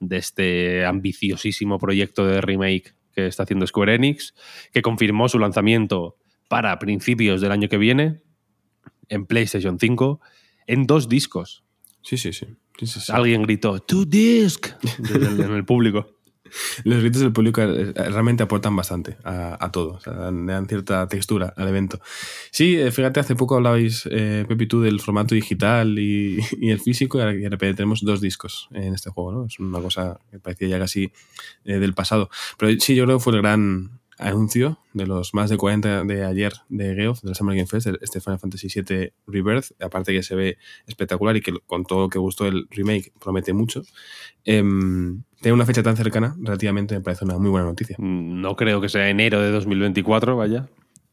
de 0.00 0.16
este 0.16 0.84
ambiciosísimo 0.84 1.78
proyecto 1.78 2.26
de 2.26 2.40
remake 2.40 2.94
que 3.12 3.26
está 3.26 3.42
haciendo 3.42 3.66
Square 3.66 3.94
Enix, 3.94 4.34
que 4.72 4.82
confirmó 4.82 5.28
su 5.28 5.38
lanzamiento 5.38 6.16
para 6.48 6.78
principios 6.78 7.40
del 7.40 7.52
año 7.52 7.68
que 7.68 7.78
viene 7.78 8.22
en 9.08 9.26
PlayStation 9.26 9.78
5 9.78 10.20
en 10.66 10.86
dos 10.86 11.08
discos. 11.08 11.64
Sí, 12.02 12.16
sí, 12.16 12.32
sí. 12.32 12.46
Sí, 12.78 12.86
sí, 12.86 13.00
sí. 13.00 13.12
Alguien 13.12 13.42
gritó, 13.42 13.80
¡Two 13.80 14.04
disc! 14.04 14.68
en 15.14 15.40
el 15.40 15.64
público. 15.64 16.18
Los 16.84 17.00
gritos 17.00 17.20
del 17.20 17.32
público 17.32 17.60
eh, 17.62 17.92
realmente 17.94 18.42
aportan 18.42 18.74
bastante 18.74 19.16
a, 19.24 19.62
a 19.62 19.70
todo, 19.70 19.94
o 19.94 20.00
sea, 20.00 20.14
dan, 20.14 20.46
dan 20.46 20.66
cierta 20.66 21.06
textura 21.08 21.52
al 21.56 21.68
evento. 21.68 22.00
Sí, 22.50 22.78
eh, 22.78 22.90
fíjate, 22.90 23.20
hace 23.20 23.34
poco 23.34 23.56
hablabais, 23.56 24.08
eh, 24.10 24.44
Pepi, 24.48 24.66
tú 24.66 24.80
del 24.80 25.00
formato 25.00 25.34
digital 25.34 25.98
y, 25.98 26.38
y 26.60 26.70
el 26.70 26.80
físico, 26.80 27.18
y 27.18 27.20
ahora 27.20 27.32
de 27.34 27.48
repente 27.48 27.74
tenemos 27.76 28.00
dos 28.02 28.20
discos 28.20 28.68
en 28.72 28.94
este 28.94 29.10
juego, 29.10 29.32
¿no? 29.32 29.46
Es 29.46 29.58
una 29.58 29.80
cosa 29.80 30.20
que 30.30 30.38
parecía 30.38 30.68
ya 30.68 30.78
casi 30.78 31.12
eh, 31.64 31.78
del 31.78 31.94
pasado. 31.94 32.30
Pero 32.56 32.78
sí, 32.80 32.94
yo 32.94 33.04
creo 33.04 33.18
que 33.18 33.24
fue 33.24 33.34
el 33.34 33.42
gran 33.42 33.97
anuncio 34.18 34.78
de 34.92 35.06
los 35.06 35.32
más 35.34 35.48
de 35.50 35.56
40 35.56 36.04
de 36.04 36.24
ayer 36.24 36.52
de 36.68 36.94
Geoff, 36.94 37.22
del 37.22 37.34
Summer 37.34 37.54
Game 37.56 37.66
Fest, 37.66 37.86
este 38.00 38.20
Final 38.20 38.38
Fantasy 38.38 38.68
VII 38.68 39.12
Rebirth, 39.26 39.66
aparte 39.82 40.12
que 40.12 40.22
se 40.22 40.34
ve 40.34 40.58
espectacular 40.86 41.36
y 41.36 41.40
que 41.40 41.52
con 41.66 41.84
todo 41.84 42.00
lo 42.02 42.08
que 42.08 42.18
gustó 42.18 42.46
el 42.46 42.66
remake 42.70 43.12
promete 43.20 43.52
mucho. 43.52 43.82
Tener 44.44 45.52
una 45.54 45.66
fecha 45.66 45.82
tan 45.82 45.96
cercana, 45.96 46.34
relativamente, 46.40 46.94
me 46.94 47.00
parece 47.00 47.24
una 47.24 47.38
muy 47.38 47.50
buena 47.50 47.66
noticia. 47.66 47.96
No 47.98 48.56
creo 48.56 48.80
que 48.80 48.88
sea 48.88 49.08
enero 49.08 49.40
de 49.40 49.50
2024, 49.50 50.36
vaya. 50.36 50.68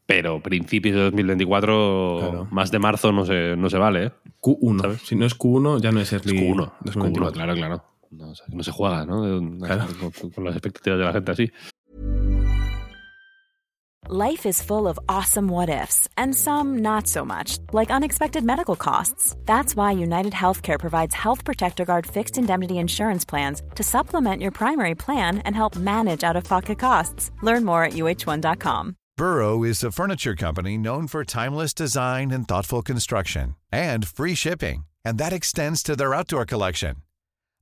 Pero 0.06 0.40
principios 0.40 0.94
de 0.96 1.02
2024, 1.02 2.16
Claro. 2.20 2.48
más 2.52 2.70
de 2.70 2.78
marzo 2.78 3.10
no 3.12 3.24
se, 3.26 3.56
no 3.56 3.68
se 3.70 3.76
vale, 3.76 4.04
¿eh? 4.06 4.12
Q1. 4.40 4.80
¿Sabes? 4.80 5.00
Si 5.02 5.16
no 5.16 5.26
es 5.26 5.36
Q1, 5.36 5.80
ya 5.80 5.90
no 5.90 6.00
es 6.00 6.12
Es 6.12 6.24
Early 6.26 6.38
Q1, 6.40 6.72
es 6.84 6.94
2024. 6.94 7.30
Q1, 7.30 7.32
claro, 7.32 7.54
claro. 7.54 7.84
No, 8.12 8.34
se- 8.34 8.44
no 8.48 8.62
se 8.62 8.70
juega, 8.70 9.04
¿no? 9.04 9.22
Claro. 9.58 9.86
Con, 10.20 10.30
con 10.30 10.44
las 10.44 10.54
expectativas 10.54 10.98
de 11.00 11.04
la 11.04 11.12
gente 11.12 11.32
así. 11.32 11.50
Life 14.08 14.46
is 14.46 14.62
full 14.62 14.86
of 14.86 15.00
awesome 15.08 15.48
what 15.48 15.68
ifs, 15.68 16.08
and 16.16 16.32
some 16.32 16.78
not 16.78 17.08
so 17.08 17.24
much, 17.24 17.58
like 17.72 17.90
unexpected 17.90 18.44
medical 18.44 18.76
costs. 18.76 19.34
That's 19.46 19.74
why 19.74 19.98
United 19.98 20.32
Healthcare 20.32 20.78
provides 20.78 21.12
Health 21.12 21.44
Protector 21.44 21.84
Guard 21.84 22.06
fixed 22.06 22.38
indemnity 22.38 22.78
insurance 22.78 23.24
plans 23.24 23.62
to 23.74 23.82
supplement 23.82 24.42
your 24.42 24.52
primary 24.52 24.94
plan 24.94 25.38
and 25.38 25.56
help 25.56 25.74
manage 25.74 26.22
out 26.22 26.36
of 26.36 26.44
pocket 26.44 26.78
costs. 26.78 27.32
Learn 27.42 27.64
more 27.64 27.82
at 27.82 27.94
uh1.com. 27.94 28.94
Burrow 29.16 29.64
is 29.64 29.82
a 29.82 29.90
furniture 29.90 30.36
company 30.36 30.78
known 30.78 31.08
for 31.08 31.24
timeless 31.24 31.74
design 31.74 32.30
and 32.30 32.46
thoughtful 32.46 32.82
construction 32.82 33.56
and 33.72 34.06
free 34.06 34.36
shipping, 34.36 34.86
and 35.04 35.18
that 35.18 35.32
extends 35.32 35.82
to 35.82 35.96
their 35.96 36.14
outdoor 36.14 36.44
collection. 36.44 36.94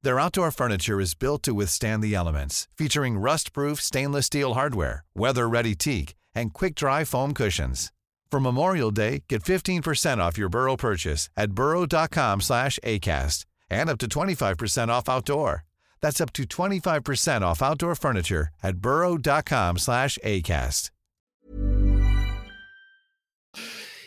Their 0.02 0.20
outdoor 0.20 0.50
furniture 0.50 1.00
is 1.00 1.14
built 1.14 1.42
to 1.44 1.54
withstand 1.54 2.02
the 2.02 2.14
elements, 2.14 2.68
featuring 2.76 3.16
rust-proof 3.16 3.80
stainless 3.80 4.26
steel 4.26 4.52
hardware, 4.52 5.06
weather-ready 5.14 5.74
teak, 5.76 6.14
and 6.34 6.52
quick-dry 6.52 7.04
foam 7.04 7.34
cushions. 7.34 7.92
For 8.30 8.40
Memorial 8.40 8.90
Day, 8.90 9.22
get 9.28 9.42
15% 9.44 10.18
off 10.18 10.36
your 10.36 10.48
Burrow 10.48 10.76
purchase 10.76 11.28
at 11.36 11.52
burrow.com 11.52 12.40
slash 12.40 12.78
ACAST 12.82 13.44
and 13.70 13.88
up 13.88 13.98
to 13.98 14.08
25% 14.08 14.88
off 14.88 15.08
outdoor. 15.08 15.64
That's 16.00 16.20
up 16.20 16.32
to 16.34 16.42
25% 16.44 17.42
off 17.42 17.62
outdoor 17.62 17.94
furniture 17.94 18.48
at 18.62 18.78
burrow.com 18.78 19.78
slash 19.78 20.18
ACAST. 20.24 20.90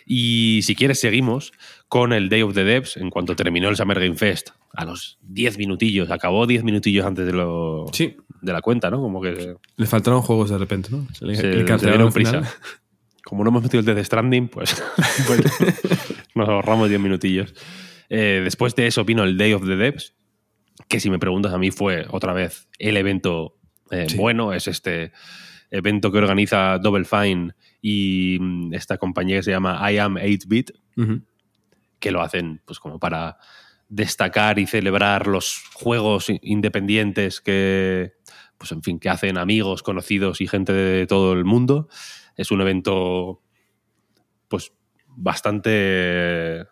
Y 0.10 0.62
si 0.64 0.76
quieres, 0.76 1.00
seguimos 1.02 1.52
con 1.90 2.14
el 2.14 2.30
Day 2.30 2.42
of 2.42 2.54
the 2.54 2.64
Devs. 2.64 2.98
En 2.98 3.10
cuanto 3.10 3.36
terminó 3.36 3.68
el 3.70 3.76
Summer 3.76 4.00
Game 4.00 4.16
Fest, 4.16 4.50
a 4.74 4.86
los 4.86 5.18
10 5.22 5.58
minutillos, 5.58 6.10
acabó 6.12 6.48
10 6.48 6.64
minutillos 6.64 7.06
antes 7.06 7.26
de, 7.26 7.34
lo, 7.34 7.86
Sí. 7.92 8.16
De 8.42 8.54
la 8.54 8.62
cuenta, 8.62 8.90
¿no? 8.90 9.02
Como 9.02 9.22
que 9.22 9.56
Le 9.76 9.86
faltaron 9.86 10.22
juegos 10.22 10.50
de 10.50 10.58
repente, 10.58 10.90
¿no? 10.92 11.08
Se 11.14 11.26
le, 11.26 11.36
se, 11.36 11.50
dieron 11.50 11.72
al 11.72 11.80
final. 11.80 12.12
prisa. 12.12 12.44
Como 13.24 13.44
no 13.44 13.50
hemos 13.50 13.64
metido 13.64 13.80
el 13.82 13.86
Death 13.86 14.06
Stranding, 14.06 14.48
pues, 14.48 14.82
pues 15.28 15.42
nos 16.36 16.48
ahorramos 16.48 16.88
10 16.90 17.02
minutillos. 17.02 17.54
Eh, 18.10 18.42
después 18.44 18.74
de 18.76 18.88
eso 18.88 19.04
vino 19.04 19.24
el 19.24 19.38
Day 19.38 19.52
of 19.54 19.66
the 19.66 19.76
Devs, 19.76 20.14
que 20.88 21.00
si 21.00 21.10
me 21.10 21.20
preguntas 21.20 21.54
a 21.54 21.58
mí 21.58 21.72
fue 21.72 22.06
otra 22.10 22.32
vez 22.34 22.70
el 22.80 22.96
evento 22.96 23.58
eh, 23.92 24.06
Sí. 24.10 24.16
bueno. 24.18 24.54
Es 24.54 24.68
este 24.68 25.12
evento 25.72 26.12
que 26.12 26.20
organiza 26.20 26.78
Double 26.78 27.04
Fine 27.04 27.54
y 27.82 28.38
mm, 28.40 28.74
esta 28.74 28.98
compañía 28.98 29.38
que 29.38 29.44
se 29.44 29.52
llama 29.52 29.80
I 29.92 29.98
Am 29.98 30.16
8-Bit, 30.16 30.72
Ujú. 30.96 31.22
que 32.00 32.12
lo 32.12 32.22
hacen 32.22 32.62
pues 32.66 32.80
como 32.80 32.98
para 33.00 33.38
destacar 33.90 34.60
y 34.60 34.68
celebrar 34.68 35.28
los 35.28 35.62
juegos 35.74 36.28
independientes 36.42 37.42
que, 37.42 38.14
pues 38.58 38.72
en 38.72 38.82
fin, 38.84 39.00
que 39.00 39.10
hacen 39.10 39.38
amigos, 39.38 39.84
conocidos 39.84 40.42
y 40.42 40.48
gente 40.48 40.74
de 40.74 41.08
todo 41.08 41.34
el 41.34 41.46
mundo. 41.46 41.88
Es 42.36 42.52
un 42.52 42.62
evento, 42.62 43.42
pues, 44.48 44.74
bastante 45.08 46.66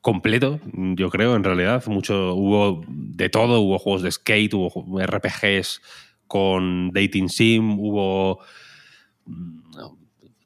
completo, 0.00 0.60
yo 0.72 1.10
creo, 1.10 1.36
en 1.36 1.44
realidad. 1.44 1.84
Mucho, 1.86 2.34
hubo 2.34 2.84
de 2.88 3.28
todo, 3.28 3.60
hubo 3.60 3.78
juegos 3.78 4.02
de 4.02 4.12
skate, 4.12 4.54
hubo 4.54 5.00
RPGs 5.00 5.82
con 6.26 6.90
dating 6.92 7.28
sim, 7.28 7.78
hubo 7.78 8.38
mm, 9.26 9.60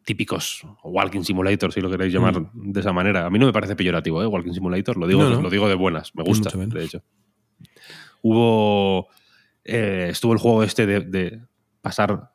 típicos 0.05 0.67
walking 0.85 1.23
simulator, 1.23 1.73
si 1.73 1.81
lo 1.81 1.91
queréis 1.91 2.13
llamar 2.13 2.41
mm. 2.41 2.73
de 2.73 2.81
esa 2.81 2.93
manera. 2.93 3.27
A 3.27 3.31
mí 3.31 3.39
no 3.39 3.47
me 3.47 3.53
parece 3.53 3.77
peyorativo, 3.77 4.23
¿eh? 4.23 4.27
Walking 4.27 4.53
simulator, 4.53 4.97
lo 4.97 5.07
digo, 5.07 5.23
lo 5.23 5.51
digo 5.51 5.69
de 5.69 5.75
buenas, 5.75 6.15
me 6.15 6.23
gusta, 6.23 6.51
de 6.57 6.85
hecho. 6.85 7.03
Hubo. 8.23 9.09
Eh, 9.65 10.09
estuvo 10.11 10.33
el 10.33 10.39
juego 10.39 10.63
este 10.63 10.87
de, 10.87 11.41
pasar 11.81 12.33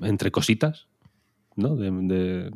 entre 0.00 0.30
cositas, 0.30 0.88
¿no? 1.56 1.76
De, 1.76 2.50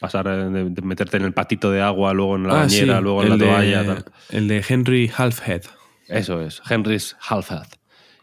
pasar, 0.00 0.26
de, 0.26 0.82
meterte 0.82 1.16
en 1.16 1.24
el 1.24 1.32
patito 1.32 1.70
de 1.70 1.82
agua, 1.82 2.12
luego 2.12 2.36
en 2.36 2.44
la 2.44 2.54
ah, 2.54 2.58
bañera, 2.60 3.00
luego 3.00 3.22
en 3.22 3.30
la 3.30 3.38
toalla. 3.38 4.04
El 4.30 4.48
de 4.48 4.64
Henry 4.66 5.10
Halfhead. 5.16 5.62
Eso 6.08 6.40
es, 6.40 6.60
Henry's 6.68 7.16
Halfhead. 7.20 7.66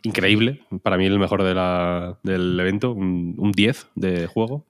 Increíble, 0.03 0.63
para 0.81 0.98
mí 0.98 1.05
el 1.05 1.19
mejor 1.19 1.43
de 1.43 1.53
la, 1.53 2.17
del 2.24 2.60
evento, 2.60 2.91
un 2.91 3.51
10 3.51 3.88
de 3.95 4.27
juego. 4.27 4.65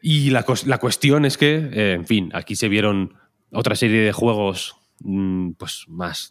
Y 0.00 0.30
la, 0.30 0.44
la 0.66 0.78
cuestión 0.78 1.24
es 1.24 1.36
que, 1.36 1.56
eh, 1.56 1.92
en 1.94 2.06
fin, 2.06 2.30
aquí 2.32 2.56
se 2.56 2.68
vieron 2.68 3.14
otra 3.50 3.74
serie 3.74 4.00
de 4.00 4.12
juegos 4.12 4.76
mm, 5.00 5.52
pues 5.52 5.84
más, 5.88 6.28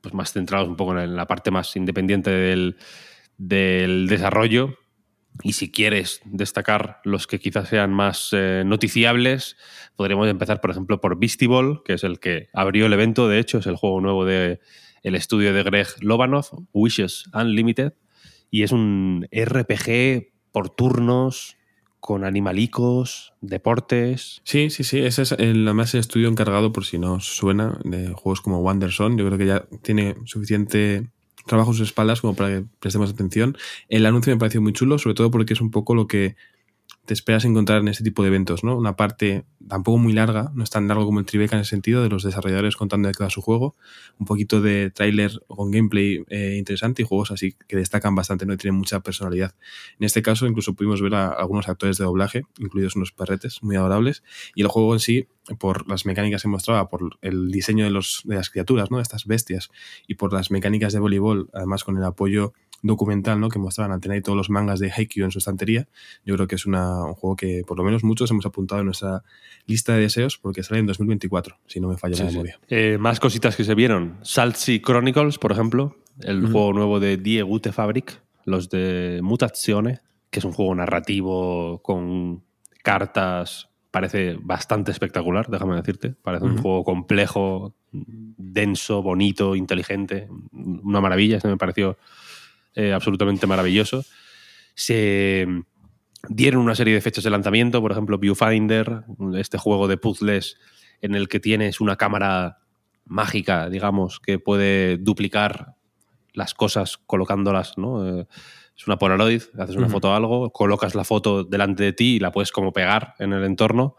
pues 0.00 0.14
más 0.14 0.32
centrados 0.32 0.68
un 0.68 0.76
poco 0.76 0.98
en 0.98 1.16
la 1.16 1.26
parte 1.26 1.50
más 1.50 1.74
independiente 1.76 2.30
del, 2.30 2.76
del 3.38 4.06
desarrollo. 4.08 4.76
Y 5.42 5.54
si 5.54 5.70
quieres 5.70 6.20
destacar 6.24 7.00
los 7.04 7.26
que 7.26 7.38
quizás 7.38 7.68
sean 7.68 7.92
más 7.92 8.30
eh, 8.32 8.64
noticiables, 8.66 9.56
podríamos 9.96 10.28
empezar, 10.28 10.60
por 10.60 10.70
ejemplo, 10.70 11.00
por 11.00 11.18
Beastie 11.18 11.48
que 11.84 11.94
es 11.94 12.04
el 12.04 12.20
que 12.20 12.48
abrió 12.52 12.86
el 12.86 12.92
evento. 12.92 13.28
De 13.28 13.38
hecho, 13.38 13.58
es 13.58 13.66
el 13.66 13.76
juego 13.76 14.00
nuevo 14.00 14.24
del 14.24 14.60
el 15.02 15.14
estudio 15.14 15.54
de 15.54 15.62
Greg 15.62 15.88
Lobanov, 16.00 16.46
Wishes 16.72 17.24
Unlimited. 17.32 17.94
Y 18.50 18.62
es 18.62 18.72
un 18.72 19.26
RPG 19.32 20.32
por 20.52 20.68
turnos 20.68 21.56
con 22.02 22.24
animalicos, 22.24 23.32
deportes. 23.42 24.42
Sí, 24.42 24.70
sí, 24.70 24.82
sí. 24.82 24.98
Ese 24.98 25.22
es 25.22 25.30
el, 25.30 25.64
además 25.68 25.94
el 25.94 26.00
estudio 26.00 26.28
encargado, 26.28 26.72
por 26.72 26.84
si 26.84 26.98
no 26.98 27.20
suena, 27.20 27.78
de 27.84 28.08
juegos 28.08 28.40
como 28.40 28.58
Wanderson. 28.58 29.16
Yo 29.16 29.24
creo 29.24 29.38
que 29.38 29.46
ya 29.46 29.66
tiene 29.82 30.16
suficiente 30.24 31.08
trabajo 31.46 31.70
en 31.70 31.76
sus 31.76 31.86
espaldas 31.86 32.20
como 32.20 32.34
para 32.34 32.48
que 32.48 32.64
prestemos 32.80 33.08
atención. 33.08 33.56
El 33.88 34.04
anuncio 34.04 34.32
me 34.34 34.38
pareció 34.40 34.60
muy 34.60 34.72
chulo, 34.72 34.98
sobre 34.98 35.14
todo 35.14 35.30
porque 35.30 35.52
es 35.52 35.60
un 35.60 35.70
poco 35.70 35.94
lo 35.94 36.08
que 36.08 36.34
te 37.04 37.14
esperas 37.14 37.44
encontrar 37.44 37.80
en 37.80 37.88
este 37.88 38.04
tipo 38.04 38.22
de 38.22 38.28
eventos, 38.28 38.62
¿no? 38.62 38.76
Una 38.76 38.94
parte 38.94 39.44
tampoco 39.68 39.98
muy 39.98 40.12
larga, 40.12 40.52
no 40.54 40.62
es 40.62 40.70
tan 40.70 40.86
largo 40.86 41.04
como 41.04 41.18
el 41.18 41.26
Tribeca 41.26 41.56
en 41.56 41.60
el 41.60 41.66
sentido 41.66 42.02
de 42.02 42.08
los 42.08 42.22
desarrolladores 42.22 42.76
contando 42.76 43.08
de 43.08 43.14
cada 43.14 43.28
su 43.28 43.42
juego, 43.42 43.74
un 44.20 44.26
poquito 44.26 44.60
de 44.60 44.90
tráiler 44.90 45.32
con 45.48 45.72
gameplay 45.72 46.24
eh, 46.28 46.54
interesante 46.58 47.02
y 47.02 47.04
juegos 47.04 47.32
así 47.32 47.56
que 47.66 47.76
destacan 47.76 48.14
bastante, 48.14 48.46
¿no? 48.46 48.56
Tienen 48.56 48.78
mucha 48.78 49.00
personalidad. 49.00 49.54
En 49.98 50.06
este 50.06 50.22
caso 50.22 50.46
incluso 50.46 50.74
pudimos 50.74 51.02
ver 51.02 51.14
a 51.16 51.28
algunos 51.30 51.68
actores 51.68 51.98
de 51.98 52.04
doblaje, 52.04 52.44
incluidos 52.58 52.94
unos 52.94 53.10
perretes 53.10 53.62
muy 53.62 53.74
adorables, 53.74 54.22
y 54.54 54.62
el 54.62 54.68
juego 54.68 54.94
en 54.94 55.00
sí, 55.00 55.26
por 55.58 55.88
las 55.88 56.06
mecánicas 56.06 56.42
que 56.42 56.48
mostraba, 56.48 56.88
por 56.88 57.18
el 57.20 57.50
diseño 57.50 57.84
de, 57.84 57.90
los, 57.90 58.22
de 58.24 58.36
las 58.36 58.48
criaturas, 58.48 58.92
¿no? 58.92 59.00
Estas 59.00 59.26
bestias, 59.26 59.70
y 60.06 60.14
por 60.14 60.32
las 60.32 60.52
mecánicas 60.52 60.92
de 60.92 61.00
voleibol, 61.00 61.50
además 61.52 61.82
con 61.82 61.96
el 61.96 62.04
apoyo 62.04 62.52
documental 62.82 63.40
¿no? 63.40 63.48
que 63.48 63.58
mostraban 63.58 63.92
al 63.92 64.00
tener 64.00 64.22
todos 64.22 64.36
los 64.36 64.50
mangas 64.50 64.80
de 64.80 64.90
Haikyuu 64.90 65.24
en 65.24 65.30
su 65.30 65.38
estantería. 65.38 65.88
Yo 66.24 66.34
creo 66.34 66.46
que 66.46 66.56
es 66.56 66.66
un 66.66 66.74
juego 67.14 67.36
que 67.36 67.62
por 67.66 67.78
lo 67.78 67.84
menos 67.84 68.04
muchos 68.04 68.30
hemos 68.30 68.44
apuntado 68.44 68.80
en 68.80 68.86
nuestra 68.86 69.22
lista 69.66 69.94
de 69.94 70.00
deseos 70.00 70.38
porque 70.38 70.62
sale 70.62 70.80
en 70.80 70.86
2024, 70.86 71.56
si 71.66 71.80
no 71.80 71.88
me 71.88 71.96
falla 71.96 72.16
la 72.18 72.30
memoria. 72.30 72.58
Eh, 72.68 72.98
más 72.98 73.20
cositas 73.20 73.56
que 73.56 73.64
se 73.64 73.74
vieron. 73.74 74.18
Saltsy 74.22 74.80
Chronicles, 74.80 75.38
por 75.38 75.52
ejemplo, 75.52 75.96
el 76.20 76.46
juego 76.46 76.72
nuevo 76.72 77.00
de 77.00 77.16
Die 77.16 77.42
Gute 77.42 77.72
Fabrik, 77.72 78.20
los 78.44 78.68
de 78.68 79.20
Mutazione, 79.22 80.00
que 80.30 80.40
es 80.40 80.44
un 80.44 80.52
juego 80.52 80.74
narrativo 80.74 81.80
con 81.82 82.42
cartas 82.82 83.68
parece 83.92 84.38
bastante 84.40 84.90
espectacular, 84.90 85.48
déjame 85.48 85.76
decirte. 85.76 86.14
Parece 86.22 86.46
un 86.46 86.56
juego 86.56 86.82
complejo, 86.82 87.74
denso, 87.92 89.02
bonito, 89.02 89.54
inteligente. 89.54 90.28
Una 90.50 91.00
maravilla, 91.00 91.36
este 91.36 91.48
me 91.48 91.58
pareció 91.58 91.98
eh, 92.74 92.92
absolutamente 92.92 93.46
maravilloso. 93.46 94.04
Se 94.74 95.46
dieron 96.28 96.62
una 96.62 96.74
serie 96.74 96.94
de 96.94 97.00
fechas 97.00 97.24
de 97.24 97.30
lanzamiento, 97.30 97.80
por 97.80 97.92
ejemplo, 97.92 98.18
Viewfinder, 98.18 99.04
este 99.36 99.58
juego 99.58 99.88
de 99.88 99.96
puzzles 99.96 100.56
en 101.00 101.14
el 101.14 101.28
que 101.28 101.40
tienes 101.40 101.80
una 101.80 101.96
cámara 101.96 102.58
mágica, 103.04 103.68
digamos, 103.68 104.20
que 104.20 104.38
puede 104.38 104.96
duplicar 104.98 105.74
las 106.32 106.54
cosas 106.54 106.98
colocándolas, 106.98 107.76
¿no? 107.76 108.20
Eh, 108.20 108.26
es 108.76 108.86
una 108.86 108.98
Polaroid, 108.98 109.42
haces 109.58 109.76
una 109.76 109.88
foto 109.88 110.10
o 110.10 110.14
algo, 110.14 110.50
colocas 110.50 110.94
la 110.94 111.04
foto 111.04 111.44
delante 111.44 111.82
de 111.84 111.92
ti 111.92 112.16
y 112.16 112.18
la 112.18 112.32
puedes 112.32 112.52
como 112.52 112.72
pegar 112.72 113.14
en 113.18 113.32
el 113.32 113.44
entorno 113.44 113.96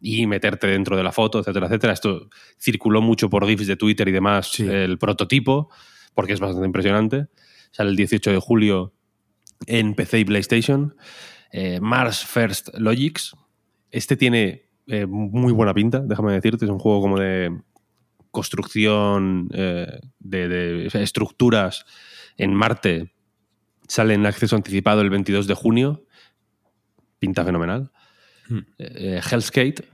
y 0.00 0.26
meterte 0.26 0.66
dentro 0.66 0.96
de 0.96 1.02
la 1.02 1.12
foto, 1.12 1.38
etcétera, 1.38 1.66
etcétera. 1.66 1.92
Esto 1.92 2.28
circuló 2.58 3.00
mucho 3.00 3.30
por 3.30 3.46
GIFs 3.46 3.66
de 3.66 3.76
Twitter 3.76 4.08
y 4.08 4.12
demás, 4.12 4.58
el 4.58 4.98
prototipo, 4.98 5.70
porque 6.12 6.32
es 6.32 6.40
bastante 6.40 6.66
impresionante. 6.66 7.28
Sale 7.76 7.90
el 7.90 7.96
18 7.96 8.30
de 8.32 8.38
julio 8.38 8.94
en 9.66 9.94
PC 9.94 10.20
y 10.20 10.24
PlayStation. 10.24 10.96
Eh, 11.52 11.78
Mars 11.78 12.24
First 12.24 12.70
Logics. 12.78 13.36
Este 13.90 14.16
tiene 14.16 14.70
eh, 14.86 15.04
muy 15.04 15.52
buena 15.52 15.74
pinta, 15.74 16.00
déjame 16.00 16.32
decirte. 16.32 16.64
Es 16.64 16.70
un 16.70 16.78
juego 16.78 17.02
como 17.02 17.18
de 17.18 17.54
construcción 18.30 19.50
eh, 19.52 20.00
de, 20.20 20.86
estructuras 20.86 21.84
en 22.38 22.54
Marte. 22.54 23.12
Sale 23.86 24.14
en 24.14 24.24
acceso 24.24 24.56
anticipado 24.56 25.02
el 25.02 25.10
22 25.10 25.46
de 25.46 25.52
junio. 25.52 26.06
Pinta 27.18 27.44
fenomenal. 27.44 27.92
Hmm. 28.48 28.60
Hellskate. 28.78 29.84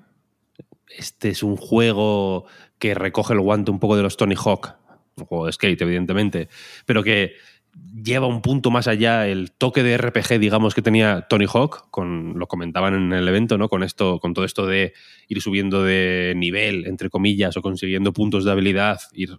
Este 0.89 1.31
es 1.31 1.43
un 1.43 1.57
juego 1.57 2.47
que 2.79 2.95
recoge 2.95 3.35
el 3.35 3.41
guante 3.41 3.73
un 3.73 3.81
poco 3.81 3.97
de 3.97 4.05
los 4.05 4.17
Tony 4.17 4.37
Hawk. 4.37 4.77
Un 5.17 5.25
juego 5.25 5.47
de 5.47 5.53
skate, 5.53 5.83
evidentemente. 5.83 6.49
Pero 6.87 7.03
que 7.03 7.35
lleva 7.75 8.27
un 8.27 8.43
punto 8.43 8.71
más 8.71 8.89
allá 8.89 9.27
el 9.27 9.53
toque 9.53 9.83
de 9.83 9.97
RPG, 9.97 10.39
digamos, 10.39 10.75
que 10.75 10.83
tenía 10.83 11.23
Tony 11.29 11.47
Hawk, 11.53 11.91
con, 11.91 12.39
lo 12.39 12.47
comentaban 12.47 12.95
en 12.95 13.13
el 13.13 13.27
evento, 13.29 13.59
¿no? 13.59 13.69
Con 13.69 13.83
esto, 13.83 14.19
con 14.19 14.35
todo 14.35 14.45
esto 14.45 14.67
de 14.67 14.93
ir 15.29 15.41
subiendo 15.41 15.83
de 15.83 16.35
nivel, 16.37 16.87
entre 16.87 17.11
comillas, 17.11 17.57
o 17.57 17.63
consiguiendo 17.63 18.13
puntos 18.13 18.45
de 18.45 18.53
habilidad, 18.53 19.01
ir 19.13 19.39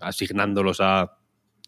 asignándolos 0.00 0.80
a. 0.80 1.18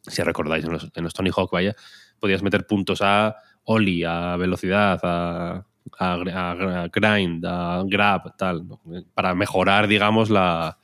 Si 0.03 0.23
recordáis, 0.23 0.65
en 0.65 0.73
los, 0.73 1.13
Tony 1.13 1.31
Hawk, 1.35 1.51
vaya, 1.53 1.75
podías 2.19 2.43
meter 2.43 2.67
puntos 2.67 3.01
a 3.03 3.37
Oli, 3.65 4.05
a 4.05 4.37
velocidad, 4.37 5.01
a, 5.03 5.67
a, 5.99 6.89
grind, 6.91 7.45
a 7.45 7.83
grab, 7.85 8.37
tal, 8.37 8.65
para 9.13 9.35
mejorar, 9.35 9.89
digamos, 9.89 10.31
la, 10.31 10.79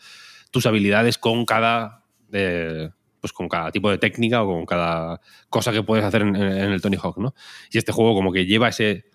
tus 0.51 0.67
habilidades 0.67 1.17
con 1.17 1.47
cada. 1.47 2.05
Eh, 2.33 2.91
pues 3.25 3.33
con 3.33 3.49
cada 3.49 3.73
tipo 3.73 3.91
de 3.91 3.97
técnica 3.97 4.43
o 4.43 4.47
con 4.47 4.67
cada 4.67 5.19
cosa 5.49 5.73
que 5.73 5.83
puedes 5.83 6.05
hacer 6.05 6.21
en, 6.21 6.37
el 6.37 6.83
Tony 6.83 6.99
Hawk, 7.03 7.17
¿no? 7.17 7.35
Y 7.73 7.79
este 7.79 7.91
juego 7.91 8.15
como 8.15 8.35
que 8.35 8.45
lleva 8.45 8.69
ese 8.69 9.07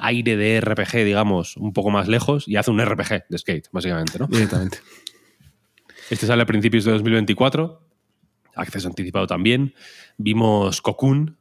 aire 0.00 0.36
de 0.36 0.60
RPG, 0.60 1.06
digamos, 1.06 1.56
un 1.56 1.72
poco 1.72 1.88
más 1.88 2.08
lejos 2.08 2.46
y 2.46 2.56
hace 2.56 2.70
un 2.70 2.84
RPG 2.84 3.24
de 3.30 3.38
skate, 3.38 3.68
básicamente, 3.72 4.18
¿no? 4.18 4.26
Directamente. 4.26 4.80
Este 6.10 6.26
sale 6.26 6.42
a 6.42 6.44
principios 6.44 6.84
de 6.84 6.92
2024, 6.92 7.80
acceso 8.54 8.86
anticipado 8.86 9.26
también. 9.26 9.72
Vimos 10.18 10.82
Cocoon, 10.82 11.37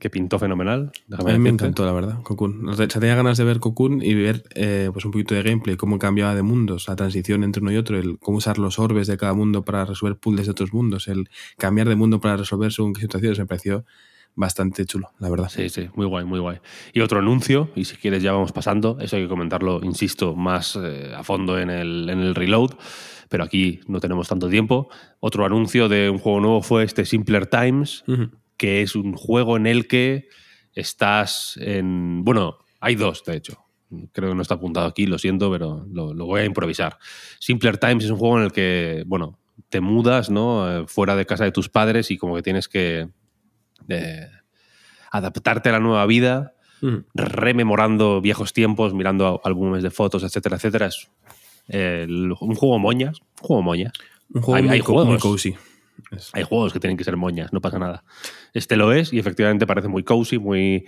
que 0.00 0.10
pintó 0.10 0.38
fenomenal. 0.38 0.90
a 1.16 1.22
mí 1.22 1.38
me 1.38 1.50
encantó, 1.50 1.84
la 1.84 1.92
verdad, 1.92 2.22
Cocoon. 2.22 2.68
O 2.68 2.74
sea, 2.74 2.88
tenía 2.88 3.14
ganas 3.14 3.38
de 3.38 3.44
ver 3.44 3.60
Cocoon 3.60 4.02
y 4.02 4.14
ver 4.14 4.42
eh, 4.54 4.90
pues 4.92 5.04
un 5.04 5.12
poquito 5.12 5.34
de 5.34 5.42
gameplay, 5.42 5.76
cómo 5.76 5.98
cambiaba 5.98 6.34
de 6.34 6.42
mundos, 6.42 6.88
la 6.88 6.96
transición 6.96 7.44
entre 7.44 7.62
uno 7.62 7.70
y 7.72 7.76
otro, 7.76 7.96
el 7.96 8.18
cómo 8.18 8.38
usar 8.38 8.58
los 8.58 8.78
orbes 8.80 9.06
de 9.06 9.16
cada 9.16 9.32
mundo 9.32 9.64
para 9.64 9.84
resolver 9.84 10.16
puzzles 10.16 10.46
de 10.46 10.52
otros 10.52 10.72
mundos, 10.72 11.06
el 11.06 11.28
cambiar 11.56 11.88
de 11.88 11.94
mundo 11.94 12.20
para 12.20 12.36
resolver 12.36 12.72
según 12.72 12.94
qué 12.94 13.02
situaciones, 13.02 13.38
me 13.38 13.46
pareció 13.46 13.84
bastante 14.34 14.84
chulo, 14.86 15.12
la 15.18 15.28
verdad. 15.28 15.48
Sí, 15.48 15.68
sí, 15.68 15.88
muy 15.94 16.06
guay, 16.06 16.24
muy 16.24 16.40
guay. 16.40 16.58
Y 16.92 17.00
otro 17.00 17.18
anuncio, 17.18 17.70
y 17.76 17.84
si 17.84 17.96
quieres 17.96 18.22
ya 18.22 18.32
vamos 18.32 18.52
pasando, 18.52 18.98
eso 19.00 19.16
hay 19.16 19.22
que 19.22 19.28
comentarlo, 19.28 19.80
insisto, 19.82 20.34
más 20.34 20.76
eh, 20.76 21.12
a 21.14 21.22
fondo 21.22 21.58
en 21.58 21.70
el, 21.70 22.08
en 22.08 22.20
el 22.20 22.34
reload, 22.34 22.70
pero 23.28 23.44
aquí 23.44 23.80
no 23.86 24.00
tenemos 24.00 24.28
tanto 24.28 24.48
tiempo. 24.48 24.88
Otro 25.20 25.44
anuncio 25.44 25.88
de 25.88 26.10
un 26.10 26.18
juego 26.18 26.40
nuevo 26.40 26.62
fue 26.62 26.84
este 26.84 27.04
Simpler 27.04 27.46
Times, 27.46 28.04
que 28.60 28.82
es 28.82 28.94
un 28.94 29.14
juego 29.14 29.56
en 29.56 29.66
el 29.66 29.88
que 29.88 30.28
estás 30.74 31.56
en... 31.62 32.22
Bueno, 32.24 32.58
hay 32.78 32.94
dos, 32.94 33.24
de 33.24 33.36
hecho. 33.36 33.64
creo 34.12 34.28
que 34.28 34.34
no 34.34 34.42
está 34.42 34.56
apuntado 34.56 34.86
aquí, 34.86 35.06
lo 35.06 35.18
siento, 35.18 35.50
pero 35.50 35.86
lo, 35.90 36.12
lo 36.12 36.26
voy 36.26 36.42
a 36.42 36.44
improvisar. 36.44 36.98
Simpler 37.38 37.78
Times 37.78 38.04
es 38.04 38.10
un 38.10 38.18
juego 38.18 38.36
en 38.38 38.44
el 38.44 38.52
que, 38.52 39.02
bueno, 39.06 39.38
te 39.70 39.80
mudas, 39.80 40.28
¿no? 40.28 40.82
Eh, 40.82 40.84
fuera 40.86 41.16
de 41.16 41.24
casa 41.24 41.44
de 41.44 41.52
tus 41.52 41.70
padres 41.70 42.10
y 42.10 42.18
como 42.18 42.36
que 42.36 42.42
tienes 42.42 42.68
que 42.68 43.08
eh, 43.88 44.26
adaptarte 45.10 45.70
a 45.70 45.72
la 45.72 45.80
nueva 45.80 46.04
vida, 46.06 46.52
Mm. 46.82 47.04
rememorando 47.14 48.20
viejos 48.22 48.52
tiempos, 48.54 48.94
mirando 48.94 49.40
álbumes 49.44 49.82
de 49.82 49.90
fotos, 49.90 50.22
etcétera, 50.22 50.56
etcétera. 50.56 50.86
Es 50.86 51.08
eh, 51.68 52.06
un 52.08 52.54
juego 52.54 52.78
moñas, 52.78 53.20
un 53.42 53.46
juego 53.46 53.62
moñas. 53.62 53.92
Un 54.32 54.40
juego 54.42 54.56
Hay- 54.56 54.62
muy, 54.62 54.72
hay 54.72 54.80
co- 54.80 54.92
muy 54.94 55.04
juegos. 55.04 55.22
cozy. 55.22 55.54
Es- 56.10 56.30
Hay 56.34 56.42
juegos 56.42 56.72
que 56.72 56.80
tienen 56.80 56.96
que 56.96 57.04
ser 57.04 57.16
moñas, 57.16 57.52
no 57.52 57.60
pasa 57.60 57.78
nada. 57.78 58.04
Este 58.54 58.76
lo 58.76 58.92
es 58.92 59.12
y 59.12 59.18
efectivamente 59.18 59.66
parece 59.66 59.88
muy 59.88 60.02
cozy, 60.02 60.38
muy, 60.38 60.86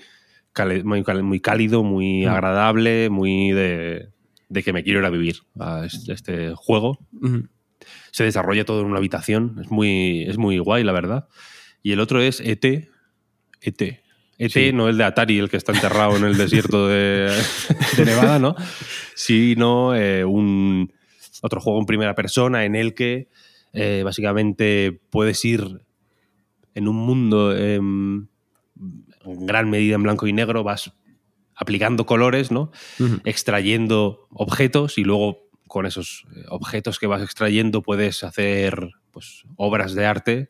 muy, 0.85 1.41
cálido, 1.41 1.83
muy 1.83 2.27
Mm. 2.27 2.29
agradable, 2.29 3.09
muy 3.11 3.53
de, 3.53 4.09
de 4.49 4.63
que 4.63 4.73
me 4.73 4.83
quiero 4.85 5.01
ir 5.01 5.07
a 5.07 5.11
vivir 5.11 5.37
a 5.59 5.85
este, 5.87 6.13
este 6.13 6.53
juego. 6.55 6.99
Se 8.11 8.25
desarrolla 8.25 8.65
todo 8.65 8.81
en 8.81 8.87
una 8.87 8.99
habitación, 8.99 9.59
es 9.63 9.71
muy, 9.71 10.23
es 10.25 10.37
muy 10.39 10.59
guay, 10.59 10.85
la 10.85 10.93
verdad. 10.93 11.29
Y 11.83 11.93
el 11.93 12.01
otro 12.01 12.21
es 12.21 12.41
ET. 12.41 12.65
ET. 13.61 14.03
ET, 14.39 14.51
Sí. 14.51 14.73
no 14.73 14.89
el 14.89 14.99
de 14.99 15.05
Atari, 15.05 15.39
el 15.39 15.49
que 15.49 15.57
está 15.57 15.73
enterrado 15.73 16.17
en 16.17 16.25
el 16.25 16.37
desierto 16.37 16.89
de, 16.89 17.31
de 17.97 18.05
Nevada, 18.05 18.39
¿no? 18.39 18.55
Sino 19.15 19.95
eh, 19.95 20.25
un 20.25 20.93
otro 21.43 21.61
juego 21.61 21.79
en 21.81 21.87
primera 21.87 22.15
persona 22.15 22.65
en 22.65 22.75
el 22.77 22.95
que 22.95 23.29
eh, 23.73 24.03
básicamente 24.05 25.01
puedes 25.11 25.45
ir 25.45 25.83
en 26.75 26.89
un 26.89 26.97
mundo 26.97 27.57
em, 27.57 28.29
en 29.25 29.47
gran 29.47 29.71
medida 29.71 29.95
en 29.95 30.03
blanco 30.03 30.27
y 30.27 30.33
negro, 30.33 30.65
vas 30.65 30.93
aplicando 31.55 32.07
colores, 32.07 32.51
¿no? 32.51 32.71
Extrayendo 33.25 34.27
objetos 34.31 34.99
y 34.99 35.05
luego 35.05 35.49
con 35.69 35.87
esos 35.87 36.25
eh, 36.35 36.45
objetos 36.49 36.99
que 36.99 37.07
vas 37.07 37.23
extrayendo 37.23 37.83
puedes 37.83 38.25
hacer 38.25 38.91
pues, 39.11 39.45
obras 39.57 39.95
de 39.95 40.07
arte 40.07 40.49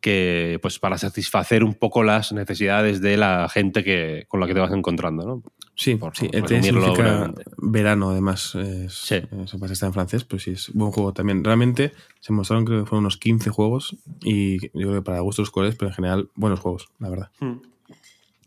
que 0.00 0.58
pues 0.62 0.78
para 0.78 0.98
satisfacer 0.98 1.64
un 1.64 1.74
poco 1.74 2.02
las 2.02 2.32
necesidades 2.32 3.00
de 3.00 3.16
la 3.16 3.48
gente 3.48 3.82
que, 3.82 4.24
con 4.28 4.40
la 4.40 4.46
que 4.46 4.54
te 4.54 4.60
vas 4.60 4.72
encontrando. 4.72 5.26
¿no? 5.26 5.42
Sí, 5.78 5.96
Por 5.96 6.16
sí, 6.16 6.28
resumirlo 6.32 6.80
significa 6.80 7.34
verano, 7.58 8.08
además. 8.10 8.54
Es, 8.54 8.94
Sí. 8.94 9.16
eh, 9.16 9.28
pasa 9.60 9.74
está 9.74 9.86
en 9.86 9.92
francés, 9.92 10.24
pero 10.24 10.40
sí, 10.40 10.52
es 10.52 10.72
buen 10.72 10.90
juego 10.90 11.12
también. 11.12 11.44
Realmente 11.44 11.92
se 12.20 12.32
mostraron, 12.32 12.64
creo 12.64 12.80
que 12.82 12.86
fueron 12.88 13.04
unos 13.04 13.18
15 13.18 13.50
juegos 13.50 13.94
y 14.22 14.58
yo 14.68 14.70
creo 14.88 14.94
que 14.94 15.02
para 15.02 15.20
gustos 15.20 15.50
colores, 15.50 15.76
pero 15.76 15.90
en 15.90 15.94
general, 15.94 16.30
buenos 16.34 16.60
juegos, 16.60 16.88
la 16.98 17.10
verdad. 17.10 17.30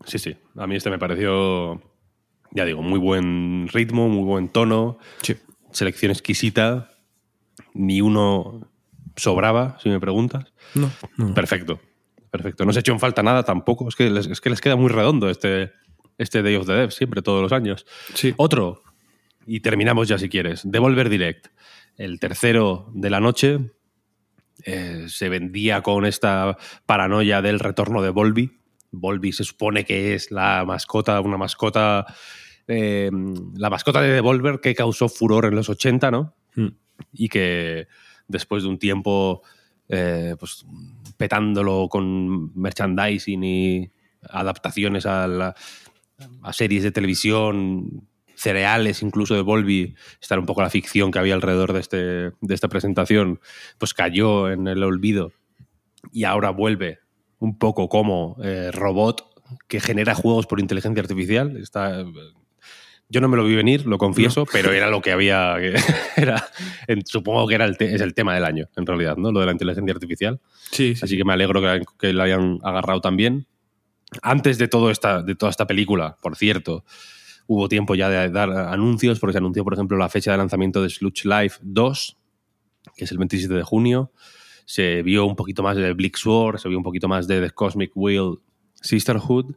Sí, 0.06 0.18
sí. 0.18 0.36
A 0.58 0.66
mí 0.66 0.76
este 0.76 0.90
me 0.90 0.98
pareció, 0.98 1.80
ya 2.52 2.66
digo, 2.66 2.82
muy 2.82 2.98
buen 3.00 3.68
ritmo, 3.72 4.10
muy 4.10 4.24
buen 4.24 4.50
tono, 4.50 4.98
Sí. 5.22 5.36
selección 5.72 6.12
exquisita, 6.12 6.90
ni 7.76 8.02
uno 8.02 8.68
sobraba, 9.16 9.78
si 9.84 9.90
me 9.90 10.00
preguntas. 10.00 10.52
No, 10.74 10.90
no. 11.18 11.34
Perfecto, 11.36 11.80
perfecto. 12.32 12.66
No 12.66 12.74
se 12.74 12.80
echó 12.80 12.92
en 12.92 13.00
falta 13.00 13.22
nada 13.22 13.44
tampoco. 13.44 13.88
Es 13.88 13.96
que 13.96 14.10
les, 14.10 14.26
es 14.26 14.42
que 14.42 14.50
les 14.50 14.62
queda 14.62 14.76
muy 14.76 14.88
redondo 14.90 15.30
este, 15.30 15.72
este 16.20 16.44
Day 16.44 16.56
of 16.56 16.68
the 16.68 16.74
Dev, 16.74 16.92
siempre, 16.92 17.24
todos 17.24 17.42
los 17.42 17.52
años. 17.52 17.88
Sí. 18.14 18.36
Otro, 18.38 18.84
y 19.48 19.62
terminamos 19.62 20.08
ya 20.08 20.20
si 20.20 20.30
quieres. 20.30 20.62
Devolver 20.64 21.10
Direct, 21.10 21.48
el 21.98 22.20
tercero 22.20 22.92
de 22.94 23.10
la 23.10 23.20
noche. 23.20 23.58
eh, 24.66 25.06
se 25.08 25.30
vendía 25.30 25.82
con 25.82 26.06
esta 26.06 26.58
paranoia 26.86 27.42
del 27.42 27.60
retorno 27.60 28.02
de 28.02 28.10
Volby. 28.10 28.60
Volby 28.92 29.32
se 29.32 29.44
supone 29.46 29.86
que 29.86 30.14
es 30.16 30.32
la 30.32 30.66
mascota, 30.66 31.20
una 31.22 31.38
mascota. 31.38 32.06
eh, 32.68 33.10
la 33.56 33.70
mascota 33.70 34.02
de 34.02 34.10
Devolver 34.14 34.60
que 34.60 34.76
causó 34.76 35.08
furor 35.10 35.46
en 35.46 35.56
los 35.56 35.70
80, 35.70 36.12
¿no? 36.12 36.36
Mm. 36.56 36.68
y 37.14 37.30
que 37.30 37.88
después 38.28 38.64
de 38.64 38.70
un 38.70 38.78
tiempo 38.78 39.42
eh, 39.88 40.36
pues, 40.40 40.66
petándolo 41.18 41.88
con 41.90 42.52
merchandising 42.60 43.44
y 43.44 43.90
adaptaciones 44.30 45.06
a, 45.06 45.26
la- 45.28 45.56
a 46.42 46.54
series 46.54 46.84
de 46.84 46.92
televisión, 46.92 48.08
cereales 48.36 49.02
incluso 49.04 49.36
de 49.36 49.42
Volby, 49.42 49.96
estar 50.22 50.40
un 50.40 50.46
poco 50.46 50.62
la 50.62 50.70
ficción 50.70 51.12
que 51.12 51.20
había 51.20 51.34
alrededor 51.34 51.74
de, 51.74 51.80
este, 51.80 51.98
de 51.98 52.54
esta 52.56 52.68
presentación, 52.70 53.40
pues 53.78 53.94
cayó 53.94 54.50
en 54.50 54.68
el 54.68 54.82
olvido 54.84 55.32
y 56.14 56.24
ahora 56.24 56.50
vuelve 56.52 57.00
un 57.40 57.58
poco 57.58 57.90
como 57.90 58.38
eh, 58.44 58.72
robot 58.72 59.26
que 59.68 59.80
genera 59.80 60.16
juegos 60.16 60.46
por 60.48 60.60
inteligencia 60.60 61.02
artificial. 61.02 61.58
Está, 61.58 62.06
yo 63.10 63.22
no 63.22 63.28
me 63.28 63.36
lo 63.38 63.44
vi 63.44 63.56
venir, 63.56 63.86
lo 63.88 63.98
confieso, 63.98 64.46
pero 64.52 64.72
era 64.72 64.90
lo 64.90 65.02
que 65.02 65.12
había. 65.12 65.56
era, 66.16 66.48
supongo 67.06 67.48
que 67.48 67.56
era 67.56 67.66
el 67.66 67.76
te- 67.78 67.96
es 67.96 68.02
el 68.02 68.14
tema 68.14 68.36
del 68.36 68.46
año, 68.46 68.68
en 68.76 68.86
realidad, 68.86 69.18
¿no? 69.18 69.32
Lo 69.32 69.40
de 69.40 69.48
la 69.48 69.52
inteligencia 69.52 69.92
artificial. 69.94 70.40
Sí, 70.72 70.96
sí. 70.96 71.02
Así 71.04 71.18
que 71.18 71.26
me 71.26 71.34
alegro 71.34 71.62
que, 71.62 71.82
que 72.00 72.14
lo 72.14 72.22
hayan 72.24 72.60
agarrado 72.64 73.02
también. 73.02 73.48
Antes 74.22 74.58
de, 74.58 74.68
todo 74.68 74.90
esta, 74.90 75.22
de 75.22 75.36
toda 75.36 75.50
esta 75.50 75.68
película, 75.68 76.18
por 76.22 76.36
cierto, 76.36 76.84
hubo 77.48 77.70
tiempo 77.70 77.96
ya 77.96 78.10
de 78.10 78.30
dar 78.30 78.52
anuncios, 78.52 79.20
porque 79.20 79.34
se 79.34 79.38
anunció, 79.38 79.64
por 79.64 79.74
ejemplo, 79.74 79.98
la 79.98 80.10
fecha 80.10 80.32
de 80.32 80.38
lanzamiento 80.38 80.82
de 80.82 80.90
Sludge 80.90 81.26
Life 81.26 81.60
2, 81.62 82.18
que 82.96 83.06
es 83.06 83.12
el 83.12 83.18
27 83.18 83.54
de 83.54 83.64
junio. 83.64 84.12
Se 84.66 85.02
vio 85.02 85.26
un 85.26 85.36
poquito 85.36 85.64
más 85.64 85.76
de 85.76 85.94
Bleak 85.94 86.18
Sword, 86.18 86.60
se 86.60 86.70
vio 86.70 86.78
un 86.78 86.84
poquito 86.84 87.08
más 87.08 87.28
de 87.28 87.42
The 87.42 87.52
Cosmic 87.52 87.92
Wheel 87.96 88.40
Sisterhood, 88.82 89.56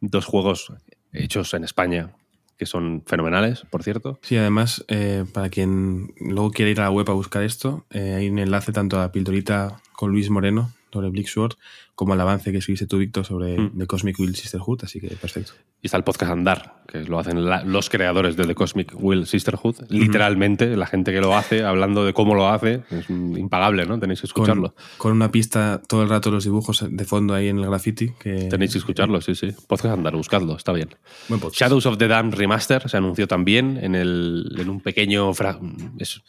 dos 0.00 0.24
juegos 0.24 0.72
hechos 1.12 1.54
en 1.54 1.64
España 1.64 2.14
que 2.60 2.66
son 2.66 3.02
fenomenales, 3.06 3.62
por 3.70 3.82
cierto. 3.82 4.18
Sí, 4.20 4.36
además, 4.36 4.84
eh, 4.88 5.24
para 5.32 5.48
quien 5.48 6.12
luego 6.20 6.50
quiera 6.50 6.70
ir 6.70 6.80
a 6.80 6.84
la 6.84 6.90
web 6.90 7.08
a 7.08 7.14
buscar 7.14 7.42
esto, 7.42 7.86
eh, 7.88 8.12
hay 8.12 8.28
un 8.28 8.38
enlace 8.38 8.70
tanto 8.70 8.98
a 8.98 9.00
la 9.00 9.12
pildorita 9.12 9.80
con 9.94 10.12
Luis 10.12 10.28
Moreno 10.28 10.70
sobre 10.92 11.08
Bleak 11.10 11.26
Sword 11.28 11.54
como 11.94 12.14
al 12.14 12.20
avance 12.20 12.50
que 12.52 12.58
escribiste 12.58 12.86
tú, 12.86 12.98
Víctor, 12.98 13.24
sobre 13.26 13.58
Mm. 13.58 13.78
The 13.78 13.86
Cosmic 13.86 14.18
Will 14.18 14.34
Sisterhood, 14.34 14.80
así 14.84 15.00
que 15.00 15.08
perfecto. 15.08 15.52
Y 15.82 15.86
está 15.86 15.96
el 15.96 16.04
podcast 16.04 16.32
Andar, 16.32 16.82
que 16.88 17.00
lo 17.04 17.18
hacen 17.18 17.44
la- 17.46 17.62
los 17.64 17.88
creadores 17.90 18.36
de 18.36 18.44
The 18.46 18.54
Cosmic 18.54 18.92
Will 18.98 19.26
Sisterhood. 19.26 19.76
Literalmente, 19.88 20.76
la 20.76 20.86
gente 20.86 21.12
que 21.12 21.20
lo 21.20 21.36
hace, 21.36 21.64
hablando 21.64 22.04
de 22.04 22.12
cómo 22.12 22.34
lo 22.34 22.48
hace, 22.48 22.82
es 22.90 23.08
mm, 23.08 23.36
impagable, 23.38 23.86
¿no? 23.86 23.98
Tenéis 23.98 24.20
que 24.20 24.26
escucharlo. 24.26 24.74
con 24.98 25.12
una 25.12 25.30
pista 25.30 25.80
todo 25.86 26.02
el 26.02 26.08
rato 26.08 26.30
los 26.30 26.44
dibujos 26.44 26.84
de 26.88 27.04
fondo 27.04 27.34
ahí 27.34 27.48
en 27.48 27.58
el 27.58 27.66
graffiti. 27.66 28.10
Que, 28.18 28.48
Tenéis 28.48 28.72
que 28.72 28.78
escucharlo, 28.78 29.20
sí, 29.20 29.34
sí. 29.34 29.52
Podcast 29.68 29.94
Andar, 29.96 30.14
buscadlo, 30.16 30.56
está 30.56 30.72
bien. 30.72 30.90
Buen 31.28 31.40
podcast. 31.40 31.60
Shadows 31.60 31.86
of 31.86 31.96
the 31.98 32.08
Dam 32.08 32.30
Remaster 32.30 32.88
se 32.88 32.96
anunció 32.96 33.26
también 33.28 33.78
en, 33.82 33.94
el, 33.94 34.54
en 34.58 34.68
un 34.70 34.80
pequeño 34.80 35.32
fra- 35.34 35.58
es- 35.98 36.22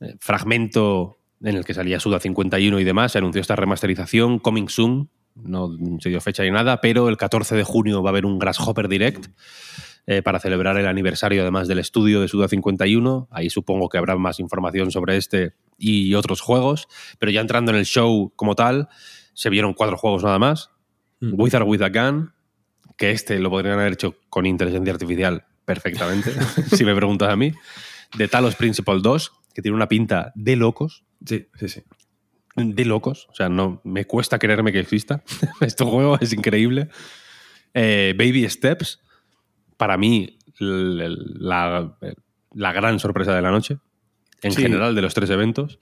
eh, 0.00 0.16
fragmento 0.18 1.19
en 1.42 1.56
el 1.56 1.64
que 1.64 1.74
salía 1.74 2.00
Suda 2.00 2.20
51 2.20 2.78
y 2.78 2.84
demás. 2.84 3.12
Se 3.12 3.18
anunció 3.18 3.40
esta 3.40 3.56
remasterización, 3.56 4.38
Coming 4.38 4.68
Soon. 4.68 5.10
No 5.34 5.70
se 6.00 6.08
dio 6.08 6.20
fecha 6.20 6.42
ni 6.42 6.50
nada, 6.50 6.80
pero 6.80 7.08
el 7.08 7.16
14 7.16 7.54
de 7.56 7.64
junio 7.64 8.02
va 8.02 8.10
a 8.10 8.12
haber 8.12 8.26
un 8.26 8.38
Grasshopper 8.38 8.88
Direct 8.88 9.28
eh, 10.06 10.22
para 10.22 10.40
celebrar 10.40 10.76
el 10.76 10.86
aniversario 10.86 11.42
además 11.42 11.68
del 11.68 11.78
estudio 11.78 12.20
de 12.20 12.28
Suda 12.28 12.48
51. 12.48 13.28
Ahí 13.30 13.48
supongo 13.48 13.88
que 13.88 13.98
habrá 13.98 14.16
más 14.16 14.40
información 14.40 14.90
sobre 14.90 15.16
este 15.16 15.54
y 15.78 16.14
otros 16.14 16.40
juegos. 16.40 16.88
Pero 17.18 17.32
ya 17.32 17.40
entrando 17.40 17.70
en 17.70 17.78
el 17.78 17.86
show 17.86 18.32
como 18.36 18.54
tal, 18.54 18.88
se 19.34 19.50
vieron 19.50 19.72
cuatro 19.72 19.96
juegos 19.96 20.24
nada 20.24 20.38
más. 20.38 20.70
Mm. 21.20 21.40
With 21.40 21.54
or 21.54 21.62
With 21.62 21.82
a 21.82 21.88
Gun, 21.88 22.32
que 22.96 23.12
este 23.12 23.38
lo 23.38 23.50
podrían 23.50 23.78
haber 23.78 23.92
hecho 23.92 24.16
con 24.28 24.46
inteligencia 24.46 24.92
artificial 24.92 25.44
perfectamente, 25.64 26.32
si 26.76 26.84
me 26.84 26.94
preguntas 26.94 27.28
a 27.28 27.36
mí. 27.36 27.52
De 28.18 28.26
Talos 28.26 28.56
Principle 28.56 28.98
2, 29.00 29.32
que 29.54 29.62
tiene 29.62 29.76
una 29.76 29.88
pinta 29.88 30.32
de 30.34 30.56
locos, 30.56 31.04
Sí, 31.24 31.46
sí, 31.58 31.68
sí. 31.68 31.82
de 32.56 32.84
locos. 32.84 33.26
O 33.30 33.34
sea, 33.34 33.48
no 33.48 33.80
me 33.84 34.04
cuesta 34.06 34.38
creerme 34.38 34.72
que 34.72 34.80
exista. 34.80 35.22
este 35.60 35.84
juego 35.84 36.18
es 36.20 36.32
increíble. 36.32 36.88
Eh, 37.74 38.14
Baby 38.18 38.48
Steps, 38.48 39.00
para 39.76 39.96
mí, 39.96 40.38
la, 40.58 41.96
la 42.52 42.72
gran 42.72 42.98
sorpresa 42.98 43.34
de 43.34 43.42
la 43.42 43.50
noche, 43.50 43.78
en 44.42 44.52
Sí. 44.52 44.62
general 44.62 44.94
de 44.94 45.02
los 45.02 45.14
tres 45.14 45.30
eventos, 45.30 45.78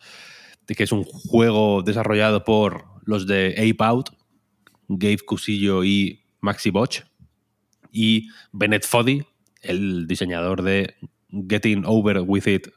que 0.66 0.82
es 0.84 0.92
un 0.92 1.04
juego 1.04 1.82
desarrollado 1.82 2.44
por 2.44 2.84
los 3.04 3.26
de 3.26 3.54
Ape 3.56 3.84
Out, 3.84 4.10
Gabe 4.88 5.18
Cusillo 5.18 5.82
y 5.84 6.24
Maxi 6.40 6.70
Boch, 6.70 7.04
y 7.90 8.28
Bennett 8.52 8.84
Foddy, 8.84 9.24
el 9.62 10.06
diseñador 10.06 10.62
de 10.62 10.94
Getting 11.48 11.84
Over 11.86 12.20
With 12.26 12.46
It 12.46 12.68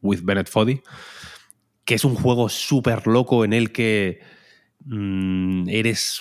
with 0.00 0.20
Bennett 0.22 0.48
Foddy, 0.48 0.80
que 1.84 1.94
es 1.94 2.04
un 2.04 2.14
juego 2.14 2.48
súper 2.48 3.06
loco 3.06 3.44
en 3.44 3.52
el 3.52 3.72
que 3.72 4.20
mm, 4.84 5.68
eres 5.68 6.20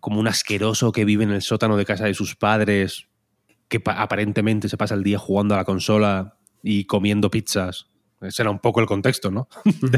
como 0.00 0.20
un 0.20 0.28
asqueroso 0.28 0.92
que 0.92 1.04
vive 1.04 1.24
en 1.24 1.30
el 1.30 1.42
sótano 1.42 1.76
de 1.76 1.84
casa 1.84 2.04
de 2.04 2.14
sus 2.14 2.36
padres, 2.36 3.06
que 3.68 3.80
pa- 3.80 4.00
aparentemente 4.02 4.68
se 4.68 4.76
pasa 4.76 4.94
el 4.94 5.02
día 5.02 5.18
jugando 5.18 5.54
a 5.54 5.58
la 5.58 5.64
consola 5.64 6.36
y 6.62 6.84
comiendo 6.84 7.30
pizzas. 7.30 7.86
Ese 8.20 8.42
era 8.42 8.50
un 8.50 8.58
poco 8.58 8.80
el 8.80 8.86
contexto, 8.86 9.30
¿no? 9.30 9.48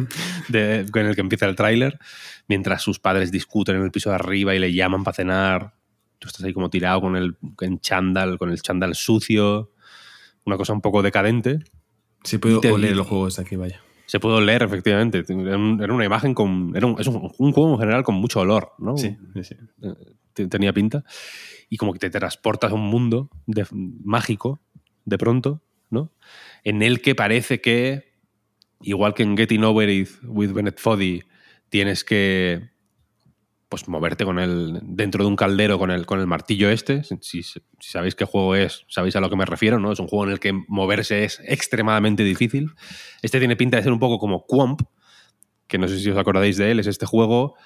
De- 0.49 0.85
de- 0.85 1.01
en 1.01 1.07
el 1.07 1.15
que 1.15 1.21
empieza 1.21 1.47
el 1.47 1.57
tráiler, 1.57 1.99
mientras 2.49 2.83
sus 2.83 2.99
padres 2.99 3.31
discuten 3.33 3.77
en 3.77 3.83
el 3.83 3.91
piso 3.91 4.11
de 4.11 4.17
arriba 4.17 4.55
y 4.55 4.59
le 4.59 4.73
llaman 4.73 5.05
para 5.05 5.15
cenar. 5.15 5.75
Tú 6.19 6.29
estás 6.29 6.45
ahí 6.45 6.53
como 6.53 6.71
tirado 6.71 7.01
con 7.01 7.15
el 7.17 7.37
en 7.61 7.79
chándal, 7.81 8.39
con 8.39 8.51
el 8.51 8.61
chándal 8.63 8.95
sucio. 8.95 9.73
una 10.45 10.57
cosa 10.57 10.73
un 10.73 10.81
poco 10.81 11.03
decadente. 11.03 11.59
Sí, 12.25 12.39
puedo 12.39 12.61
oler 12.75 12.97
los 12.97 13.07
juegos 13.07 13.37
de 13.37 13.43
aquí, 13.43 13.57
vaya. 13.57 13.81
Se 14.07 14.21
puede 14.21 14.37
oler, 14.37 14.63
efectivamente. 14.63 15.25
Era, 15.29 15.57
un- 15.57 15.81
era 15.83 15.93
una 15.93 16.05
imagen 16.05 16.33
con. 16.35 16.73
Era 16.77 16.87
un, 16.87 17.01
es 17.01 17.07
un, 17.09 17.33
un 17.39 17.53
juego 17.53 17.73
en 17.75 17.79
general 17.81 18.03
con 18.05 18.15
mucho 18.17 18.41
olor, 18.41 18.73
¿no? 18.79 18.97
Sí, 18.97 19.17
sí, 19.43 19.57
te- 20.33 20.47
tenía 20.47 20.73
pinta. 20.73 21.05
Y 21.69 21.77
como 21.77 21.93
que 21.93 21.99
te 21.99 22.11
transportas 22.11 22.71
a 22.71 22.75
un 22.75 22.83
mundo 22.89 23.31
de- 23.47 23.67
mágico, 23.73 24.61
de 25.05 25.19
pronto, 25.19 25.63
¿no? 25.91 26.13
En 26.63 26.83
el 26.83 27.01
que 27.01 27.15
parece 27.15 27.61
que, 27.61 28.13
igual 28.81 29.15
que 29.15 29.23
en 29.25 29.37
Getting 29.37 29.65
Over 29.65 29.89
It 29.89 30.09
with 30.25 30.53
Bennett 30.53 30.79
Foddy, 30.79 31.23
tienes 31.69 32.05
que 32.05 32.71
pues 33.69 33.89
moverte 33.89 34.25
con 34.25 34.39
el 34.39 34.81
dentro 34.83 35.25
de 35.25 35.29
un 35.29 35.37
caldero 35.37 35.79
con 35.79 35.91
el, 35.91 36.07
con 36.07 36.21
el 36.21 36.27
martillo 36.27 36.71
este. 36.71 37.03
Si, 37.21 37.43
sabéis 37.81 38.15
qué 38.15 38.25
juego 38.25 38.55
es, 38.55 38.85
sabéis 38.89 39.17
a 39.17 39.21
lo 39.21 39.29
que 39.29 39.37
me 39.37 39.45
refiero, 39.45 39.81
¿no? 39.81 39.93
Es 39.93 39.99
un 39.99 40.07
juego 40.07 40.25
en 40.27 40.33
el 40.33 40.41
que 40.41 40.53
moverse 40.69 41.25
es 41.25 41.41
extremadamente 41.45 42.23
difícil. 42.23 42.71
Este 43.23 43.39
tiene 43.39 43.57
pinta 43.57 43.77
de 43.77 43.83
ser 43.83 43.93
un 43.93 43.99
poco 43.99 44.19
como 44.19 44.47
Quomp, 44.47 44.83
que 45.67 45.79
no 45.79 45.89
sé 45.89 45.99
si 45.99 46.11
os 46.11 46.17
acordáis 46.17 46.57
de 46.57 46.71
él, 46.71 46.81
es 46.81 46.87
este 46.87 47.07
juego 47.07 47.57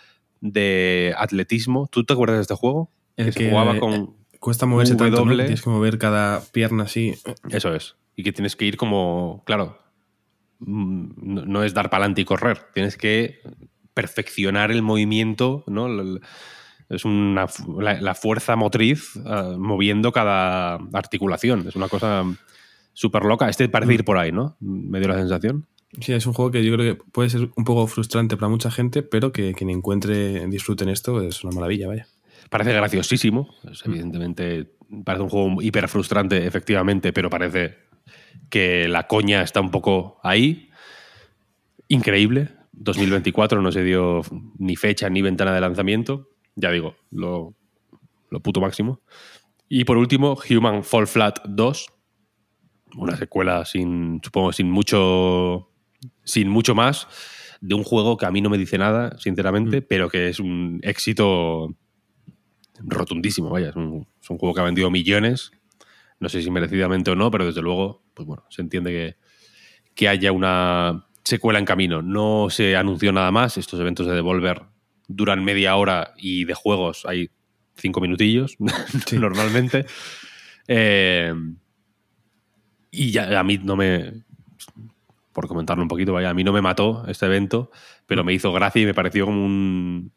de 0.40 1.14
atletismo. 1.18 1.86
¿Tú 1.90 2.04
te 2.04 2.14
acuerdas 2.14 2.38
de 2.38 2.42
este 2.42 2.54
juego? 2.54 2.90
El 3.16 3.26
que, 3.26 3.32
se 3.32 3.50
jugaba 3.50 3.78
con... 3.78 4.16
Cuesta 4.38 4.64
moverse 4.64 4.94
tanto, 4.94 5.16
¿no? 5.16 5.24
W. 5.24 5.44
Tienes 5.44 5.60
que 5.60 5.68
mover 5.68 5.98
cada 5.98 6.40
pierna 6.40 6.84
así. 6.84 7.14
Eso 7.50 7.74
es. 7.74 7.96
Y 8.16 8.22
que 8.22 8.32
tienes 8.32 8.56
que 8.56 8.64
ir 8.64 8.78
como, 8.78 9.42
claro, 9.44 9.78
mm, 10.60 11.10
no, 11.16 11.44
no 11.44 11.62
es 11.62 11.74
dar 11.74 11.90
para 11.90 12.04
adelante 12.04 12.22
y 12.22 12.24
correr. 12.24 12.58
Tienes 12.72 12.96
que 12.96 13.40
perfeccionar 13.94 14.70
el 14.70 14.82
movimiento, 14.82 15.64
¿no? 15.66 15.88
Es 16.88 17.04
una, 17.04 17.46
la, 17.78 18.00
la 18.00 18.14
fuerza 18.14 18.56
motriz 18.56 19.12
ah, 19.24 19.54
moviendo 19.58 20.12
cada 20.12 20.74
articulación. 20.92 21.66
Es 21.68 21.76
una 21.76 21.88
cosa 21.88 22.24
súper 22.92 23.24
loca. 23.24 23.48
Este 23.48 23.68
parece 23.68 23.94
ir 23.94 24.04
por 24.04 24.18
ahí, 24.18 24.32
¿no? 24.32 24.56
Me 24.60 24.98
dio 24.98 25.08
la 25.08 25.16
sensación. 25.16 25.66
Sí, 26.00 26.12
es 26.12 26.26
un 26.26 26.32
juego 26.32 26.50
que 26.50 26.64
yo 26.64 26.74
creo 26.76 26.94
que 26.94 27.02
puede 27.12 27.30
ser 27.30 27.50
un 27.56 27.64
poco 27.64 27.86
frustrante 27.86 28.36
para 28.36 28.48
mucha 28.48 28.70
gente, 28.70 29.02
pero 29.02 29.32
que 29.32 29.54
quien 29.54 29.70
encuentre 29.70 30.46
disfrute 30.46 30.84
en 30.84 30.90
esto 30.90 31.20
es 31.20 31.42
una 31.42 31.52
maravilla, 31.52 31.88
vaya. 31.88 32.06
Parece 32.48 32.72
graciosísimo. 32.72 33.54
Es, 33.70 33.84
evidentemente, 33.84 34.72
parece 35.04 35.22
un 35.22 35.30
juego 35.30 35.62
hiper 35.62 35.88
frustrante, 35.88 36.46
efectivamente, 36.46 37.12
pero 37.12 37.30
parece 37.30 37.78
que 38.50 38.88
la 38.88 39.06
coña 39.06 39.42
está 39.42 39.60
un 39.60 39.70
poco 39.70 40.18
ahí. 40.22 40.70
Increíble. 41.88 42.50
2024 42.72 43.60
no 43.62 43.72
se 43.72 43.82
dio 43.82 44.22
ni 44.58 44.76
fecha 44.76 45.08
ni 45.10 45.22
ventana 45.22 45.54
de 45.54 45.60
lanzamiento. 45.60 46.30
Ya 46.56 46.70
digo, 46.70 46.96
lo, 47.10 47.54
lo 48.30 48.40
puto 48.40 48.60
máximo. 48.60 49.00
Y 49.68 49.84
por 49.84 49.96
último, 49.96 50.36
Human 50.48 50.84
Fall 50.84 51.06
Flat 51.06 51.40
2. 51.46 51.86
Una 52.96 53.16
secuela 53.16 53.64
sin, 53.64 54.20
supongo, 54.22 54.52
sin 54.52 54.70
mucho, 54.70 55.70
sin 56.24 56.48
mucho 56.48 56.74
más. 56.74 57.06
De 57.60 57.74
un 57.74 57.84
juego 57.84 58.16
que 58.16 58.26
a 58.26 58.30
mí 58.30 58.40
no 58.40 58.50
me 58.50 58.58
dice 58.58 58.78
nada, 58.78 59.16
sinceramente, 59.18 59.82
pero 59.82 60.08
que 60.08 60.28
es 60.28 60.40
un 60.40 60.80
éxito 60.82 61.76
rotundísimo, 62.78 63.50
vaya. 63.50 63.68
Es 63.68 63.76
un, 63.76 64.08
es 64.20 64.30
un 64.30 64.38
juego 64.38 64.54
que 64.54 64.60
ha 64.60 64.64
vendido 64.64 64.90
millones. 64.90 65.52
No 66.18 66.28
sé 66.28 66.42
si 66.42 66.50
merecidamente 66.50 67.10
o 67.10 67.14
no, 67.14 67.30
pero 67.30 67.46
desde 67.46 67.62
luego, 67.62 68.02
pues 68.14 68.26
bueno, 68.26 68.44
se 68.48 68.62
entiende 68.62 68.90
que, 68.90 69.16
que 69.94 70.08
haya 70.08 70.32
una 70.32 71.06
secuela 71.30 71.58
en 71.58 71.64
camino. 71.64 72.02
No 72.02 72.48
se 72.50 72.76
anunció 72.76 73.12
nada 73.12 73.30
más. 73.30 73.56
Estos 73.56 73.80
eventos 73.80 74.06
de 74.06 74.14
Devolver 74.14 74.62
duran 75.08 75.44
media 75.44 75.76
hora 75.76 76.12
y 76.16 76.44
de 76.44 76.54
juegos 76.54 77.06
hay 77.06 77.30
cinco 77.76 78.00
minutillos, 78.00 78.56
normalmente. 79.12 79.86
Eh, 80.68 81.32
y 82.90 83.10
ya 83.10 83.38
a 83.38 83.42
mí 83.42 83.58
no 83.58 83.76
me. 83.76 84.24
Por 85.32 85.46
comentarlo 85.46 85.82
un 85.82 85.88
poquito, 85.88 86.12
vaya, 86.12 86.30
a 86.30 86.34
mí 86.34 86.42
no 86.42 86.52
me 86.52 86.60
mató 86.60 87.04
este 87.06 87.26
evento, 87.26 87.70
pero 88.06 88.24
me 88.24 88.32
hizo 88.32 88.52
gracia 88.52 88.82
y 88.82 88.84
me 88.84 88.94
pareció 88.94 89.26
como 89.26 89.44
un 89.44 90.12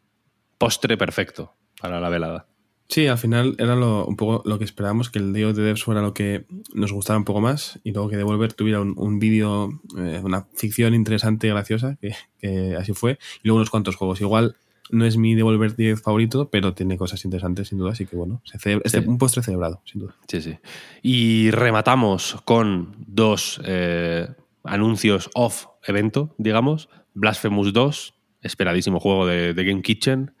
postre 0.58 0.96
perfecto 0.96 1.56
para 1.80 2.00
la 2.00 2.08
velada. 2.08 2.48
Sí, 2.88 3.06
al 3.06 3.18
final 3.18 3.56
era 3.58 3.74
lo- 3.76 4.06
un 4.06 4.16
poco 4.16 4.42
lo 4.48 4.58
que 4.58 4.64
esperábamos, 4.64 5.08
que 5.10 5.18
el 5.18 5.44
of 5.44 5.54
the 5.56 5.62
Devs 5.62 5.82
fuera 5.84 6.02
lo 6.02 6.12
que 6.14 6.44
nos 6.74 6.92
gustara 6.92 7.18
un 7.18 7.24
poco 7.24 7.40
más 7.40 7.80
y 7.82 7.92
luego 7.92 8.08
que 8.10 8.16
Devolver 8.16 8.52
tuviera 8.52 8.80
un, 8.80 8.94
un 8.96 9.18
vídeo, 9.18 9.80
eh, 9.98 10.20
una 10.22 10.46
ficción 10.54 10.94
interesante 10.94 11.46
y 11.46 11.50
graciosa, 11.50 11.96
que, 12.00 12.14
que 12.38 12.76
así 12.76 12.92
fue, 12.92 13.18
y 13.42 13.48
luego 13.48 13.56
unos 13.56 13.70
cuantos 13.70 13.96
juegos. 13.96 14.20
Igual 14.20 14.56
no 14.90 15.06
es 15.06 15.16
mi 15.16 15.34
Devolver 15.34 15.74
10 15.76 16.02
favorito, 16.02 16.50
pero 16.50 16.74
tiene 16.74 16.98
cosas 16.98 17.24
interesantes 17.24 17.68
sin 17.68 17.78
duda, 17.78 17.92
así 17.92 18.04
que 18.04 18.16
bueno, 18.16 18.42
se 18.44 18.58
celebra- 18.58 18.82
Sí. 18.88 18.98
este- 18.98 19.08
un 19.08 19.16
postre 19.18 19.42
celebrado, 19.42 19.80
sin 19.86 20.02
duda. 20.02 20.14
Sí, 20.28 20.42
sí. 20.42 20.58
Y 21.02 21.50
rematamos 21.52 22.36
con 22.44 22.94
dos 23.06 23.60
eh, 23.64 24.28
anuncios 24.62 25.30
off 25.34 25.66
evento, 25.86 26.34
digamos. 26.38 26.90
Blasphemous 27.14 27.72
2, 27.72 28.14
esperadísimo 28.42 29.00
juego 29.00 29.26
de, 29.26 29.54
de 29.54 29.64
Game 29.64 29.80
Kitchen. 29.82 30.32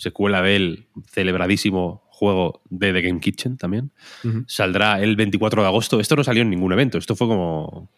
Secuela 0.00 0.40
del 0.42 0.86
celebradísimo 1.12 2.02
juego 2.08 2.62
de 2.70 2.92
The 2.92 3.02
Game 3.02 3.20
Kitchen 3.20 3.56
también. 3.56 3.92
Saldrá 4.46 5.00
el 5.02 5.16
24 5.16 5.62
de 5.62 5.68
agosto. 5.68 6.00
Esto 6.00 6.16
no 6.16 6.24
salió 6.24 6.42
en 6.42 6.50
ningún 6.50 6.72
evento. 6.72 6.98
Esto 6.98 7.14
fue 7.16 7.26
como. 7.28 7.90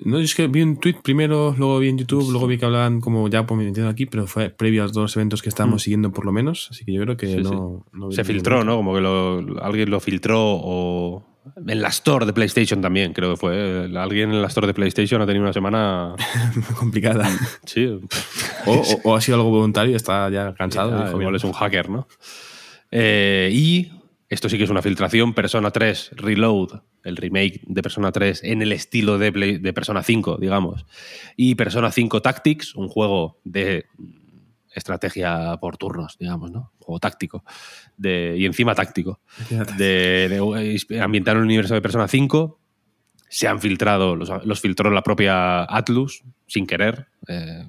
No, 0.00 0.20
es 0.20 0.36
que 0.36 0.46
vi 0.46 0.62
un 0.62 0.76
tweet 0.78 0.98
primero, 1.02 1.54
luego 1.58 1.80
vi 1.80 1.88
en 1.88 1.98
YouTube, 1.98 2.30
luego 2.30 2.46
vi 2.46 2.56
que 2.56 2.64
hablaban 2.64 3.00
como 3.00 3.28
ya 3.28 3.44
por 3.46 3.58
metiendo 3.58 3.88
aquí, 3.88 4.06
pero 4.06 4.28
fue 4.28 4.48
previo 4.50 4.82
a 4.82 4.84
los 4.86 4.92
dos 4.92 5.16
eventos 5.16 5.42
que 5.42 5.48
estábamos 5.48 5.82
siguiendo 5.82 6.12
por 6.12 6.24
lo 6.24 6.30
menos, 6.30 6.68
así 6.70 6.84
que 6.84 6.92
yo 6.92 7.02
creo 7.02 7.16
que 7.16 7.26
Mm. 7.26 7.30
Sí, 7.30 7.42
no, 7.42 7.84
no 7.92 8.08
vi 8.08 8.14
se 8.14 8.22
filtró. 8.22 8.62
¿no? 8.62 8.76
Como 8.76 8.94
que 8.94 9.00
lo- 9.00 9.60
alguien 9.60 9.90
lo 9.90 9.98
filtró 9.98 10.38
o. 10.40 11.24
En 11.66 11.80
la 11.80 11.88
store 11.88 12.26
de 12.26 12.32
PlayStation 12.32 12.80
también, 12.80 13.12
creo 13.12 13.30
que 13.30 13.36
fue. 13.36 13.90
Alguien 13.96 14.30
en 14.32 14.42
la 14.42 14.48
store 14.48 14.66
de 14.66 14.74
PlayStation 14.74 15.20
ha 15.22 15.26
tenido 15.26 15.44
una 15.44 15.52
semana. 15.52 16.14
complicada. 16.78 17.28
Sí, 17.64 17.86
O, 18.66 18.72
o- 18.72 19.00
o 19.04 19.16
ha 19.16 19.20
sido 19.20 19.36
algo 19.38 19.50
voluntario 19.50 19.92
y 19.92 19.94
está 19.96 20.28
ya 20.30 20.54
cansado. 20.54 20.90
Y 21.00 21.04
dijo, 21.06 21.20
igual 21.20 21.36
es 21.36 21.44
un 21.44 21.52
hacker, 21.52 21.88
¿no? 21.88 22.06
Eh, 22.90 23.50
y 23.52 23.90
esto 24.28 24.48
sí 24.48 24.58
que 24.58 24.64
es 24.64 24.70
una 24.70 24.82
filtración, 24.82 25.32
Persona 25.34 25.70
3 25.70 26.10
Reload, 26.16 26.80
el 27.04 27.16
remake 27.16 27.60
de 27.66 27.82
Persona 27.82 28.12
3 28.12 28.44
en 28.44 28.60
el 28.62 28.72
estilo 28.72 29.18
de, 29.18 29.32
Play- 29.32 29.58
de 29.58 29.72
Persona 29.72 30.02
5, 30.02 30.36
digamos. 30.38 30.84
Y 31.36 31.54
Persona 31.54 31.90
5 31.90 32.20
Tactics, 32.22 32.74
un 32.74 32.88
juego 32.88 33.38
de 33.44 33.86
estrategia 34.74 35.56
por 35.60 35.76
turnos, 35.76 36.16
digamos, 36.18 36.50
¿no? 36.50 36.72
Juego 36.78 36.98
táctico. 37.00 37.44
De, 37.96 38.34
y 38.38 38.44
encima 38.46 38.74
táctico. 38.74 39.20
De, 39.76 40.28
de 40.88 41.00
ambientar 41.00 41.36
el 41.36 41.42
universo 41.42 41.74
de 41.74 41.82
Persona 41.82 42.08
5. 42.08 42.60
Se 43.28 43.46
han 43.48 43.60
filtrado, 43.60 44.16
los, 44.16 44.30
los 44.44 44.60
filtró 44.60 44.90
la 44.90 45.02
propia 45.02 45.62
Atlus, 45.64 46.22
sin 46.46 46.66
querer. 46.66 47.08
Eh, 47.26 47.68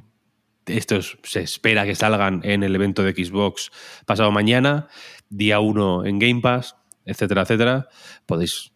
estos 0.65 1.17
se 1.23 1.41
espera 1.41 1.83
que 1.85 1.95
salgan 1.95 2.41
en 2.43 2.63
el 2.63 2.75
evento 2.75 3.03
de 3.03 3.13
Xbox 3.13 3.71
pasado 4.05 4.31
mañana, 4.31 4.87
día 5.29 5.59
1 5.59 6.05
en 6.05 6.19
Game 6.19 6.41
Pass, 6.41 6.75
etcétera, 7.05 7.41
etcétera. 7.41 7.87
Podéis 8.25 8.71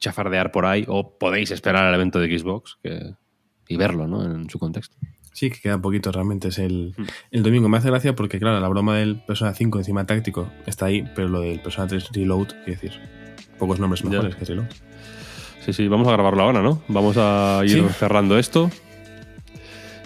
chafardear 0.00 0.52
por 0.52 0.66
ahí 0.66 0.84
o 0.88 1.16
podéis 1.18 1.50
esperar 1.50 1.84
al 1.84 1.94
evento 1.94 2.18
de 2.18 2.38
Xbox 2.38 2.78
que- 2.82 3.14
y 3.68 3.76
verlo 3.76 4.06
¿no? 4.06 4.24
en 4.24 4.48
su 4.50 4.58
contexto. 4.58 4.96
Sí, 5.38 5.50
que 5.50 5.60
queda 5.60 5.78
poquito 5.78 6.10
realmente. 6.10 6.48
Es 6.48 6.58
el, 6.58 6.94
Mm. 6.96 7.02
el 7.30 7.42
domingo. 7.44 7.68
Me 7.68 7.78
hace 7.78 7.88
gracia 7.90 8.14
porque, 8.16 8.40
claro, 8.40 8.58
la 8.58 8.66
broma 8.66 8.96
del 8.96 9.20
Persona 9.24 9.54
5 9.54 9.78
encima 9.78 10.04
táctico 10.04 10.50
está 10.66 10.86
ahí, 10.86 11.08
pero 11.14 11.28
lo 11.28 11.40
del 11.42 11.60
Persona 11.60 11.86
3 11.86 12.08
Reload, 12.12 12.48
quiero 12.64 12.80
decir, 12.80 12.92
pocos 13.56 13.78
nombres 13.78 14.02
Ya. 14.02 14.08
mejores 14.10 14.34
que 14.34 14.44
Reload. 14.44 14.66
Sí, 15.64 15.72
sí, 15.72 15.86
vamos 15.86 16.08
a 16.08 16.12
grabarlo 16.12 16.42
ahora, 16.42 16.60
¿no? 16.60 16.82
Vamos 16.88 17.16
a 17.18 17.60
ir 17.64 17.70
Sí. 17.70 17.86
cerrando 17.98 18.36
esto. 18.36 18.68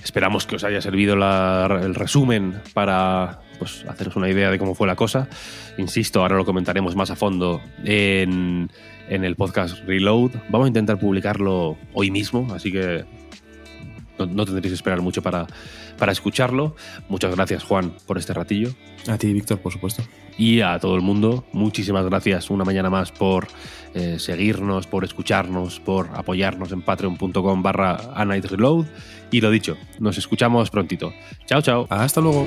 Esperamos 0.05 0.47
que 0.47 0.57
os 0.57 0.65
haya 0.65 0.81
servido 0.83 1.17
la- 1.17 1.81
el 1.83 1.95
resumen 1.95 2.61
para 2.75 3.41
pues, 3.59 3.85
haceros 3.89 4.17
una 4.17 4.29
idea 4.29 4.51
de 4.51 4.59
cómo 4.59 4.75
fue 4.75 4.87
la 4.89 4.97
cosa. 4.97 5.29
Insisto, 5.79 6.21
ahora 6.21 6.37
lo 6.37 6.45
comentaremos 6.45 6.97
más 6.97 7.11
a 7.13 7.17
fondo 7.17 7.61
en, 7.85 8.69
en 9.09 9.25
el 9.25 9.37
podcast 9.37 9.79
Reload. 9.87 10.33
Vamos 10.51 10.67
a 10.67 10.69
intentar 10.69 10.99
publicarlo 10.99 11.79
hoy 11.95 12.11
mismo, 12.11 12.49
así 12.53 12.73
que 12.73 13.05
no, 14.27 14.35
no 14.35 14.45
tendréis 14.45 14.73
que 14.73 14.77
esperar 14.77 15.01
mucho 15.01 15.23
para, 15.23 15.47
para 15.99 16.13
escucharlo. 16.13 16.75
Muchas 17.09 17.35
gracias, 17.35 17.65
Juan, 17.65 17.95
por 18.07 18.19
este 18.19 18.33
ratillo. 18.33 18.71
A 19.09 19.19
ti, 19.19 19.33
Víctor, 19.33 19.59
por 19.59 19.73
supuesto. 19.73 20.03
Y 20.39 20.61
a 20.61 20.79
todo 20.79 20.95
el 20.97 21.03
mundo, 21.03 21.45
muchísimas 21.53 22.05
gracias 22.07 22.51
una 22.51 22.65
mañana 22.65 22.89
más 22.89 23.13
por 23.13 23.49
eh, 23.95 24.19
seguirnos, 24.19 24.87
por 24.87 25.05
escucharnos, 25.05 25.81
por 25.81 26.09
apoyarnos 26.15 26.73
en 26.73 26.83
patreon.com 26.83 27.63
barra 27.63 27.99
Reload. 28.17 28.87
Y 29.31 29.41
lo 29.41 29.51
dicho, 29.51 29.77
nos 29.99 30.19
escuchamos 30.19 30.71
prontito. 30.71 31.13
Chao, 31.47 31.63
chao. 31.63 31.87
Hasta 31.91 32.21
luego. 32.21 32.47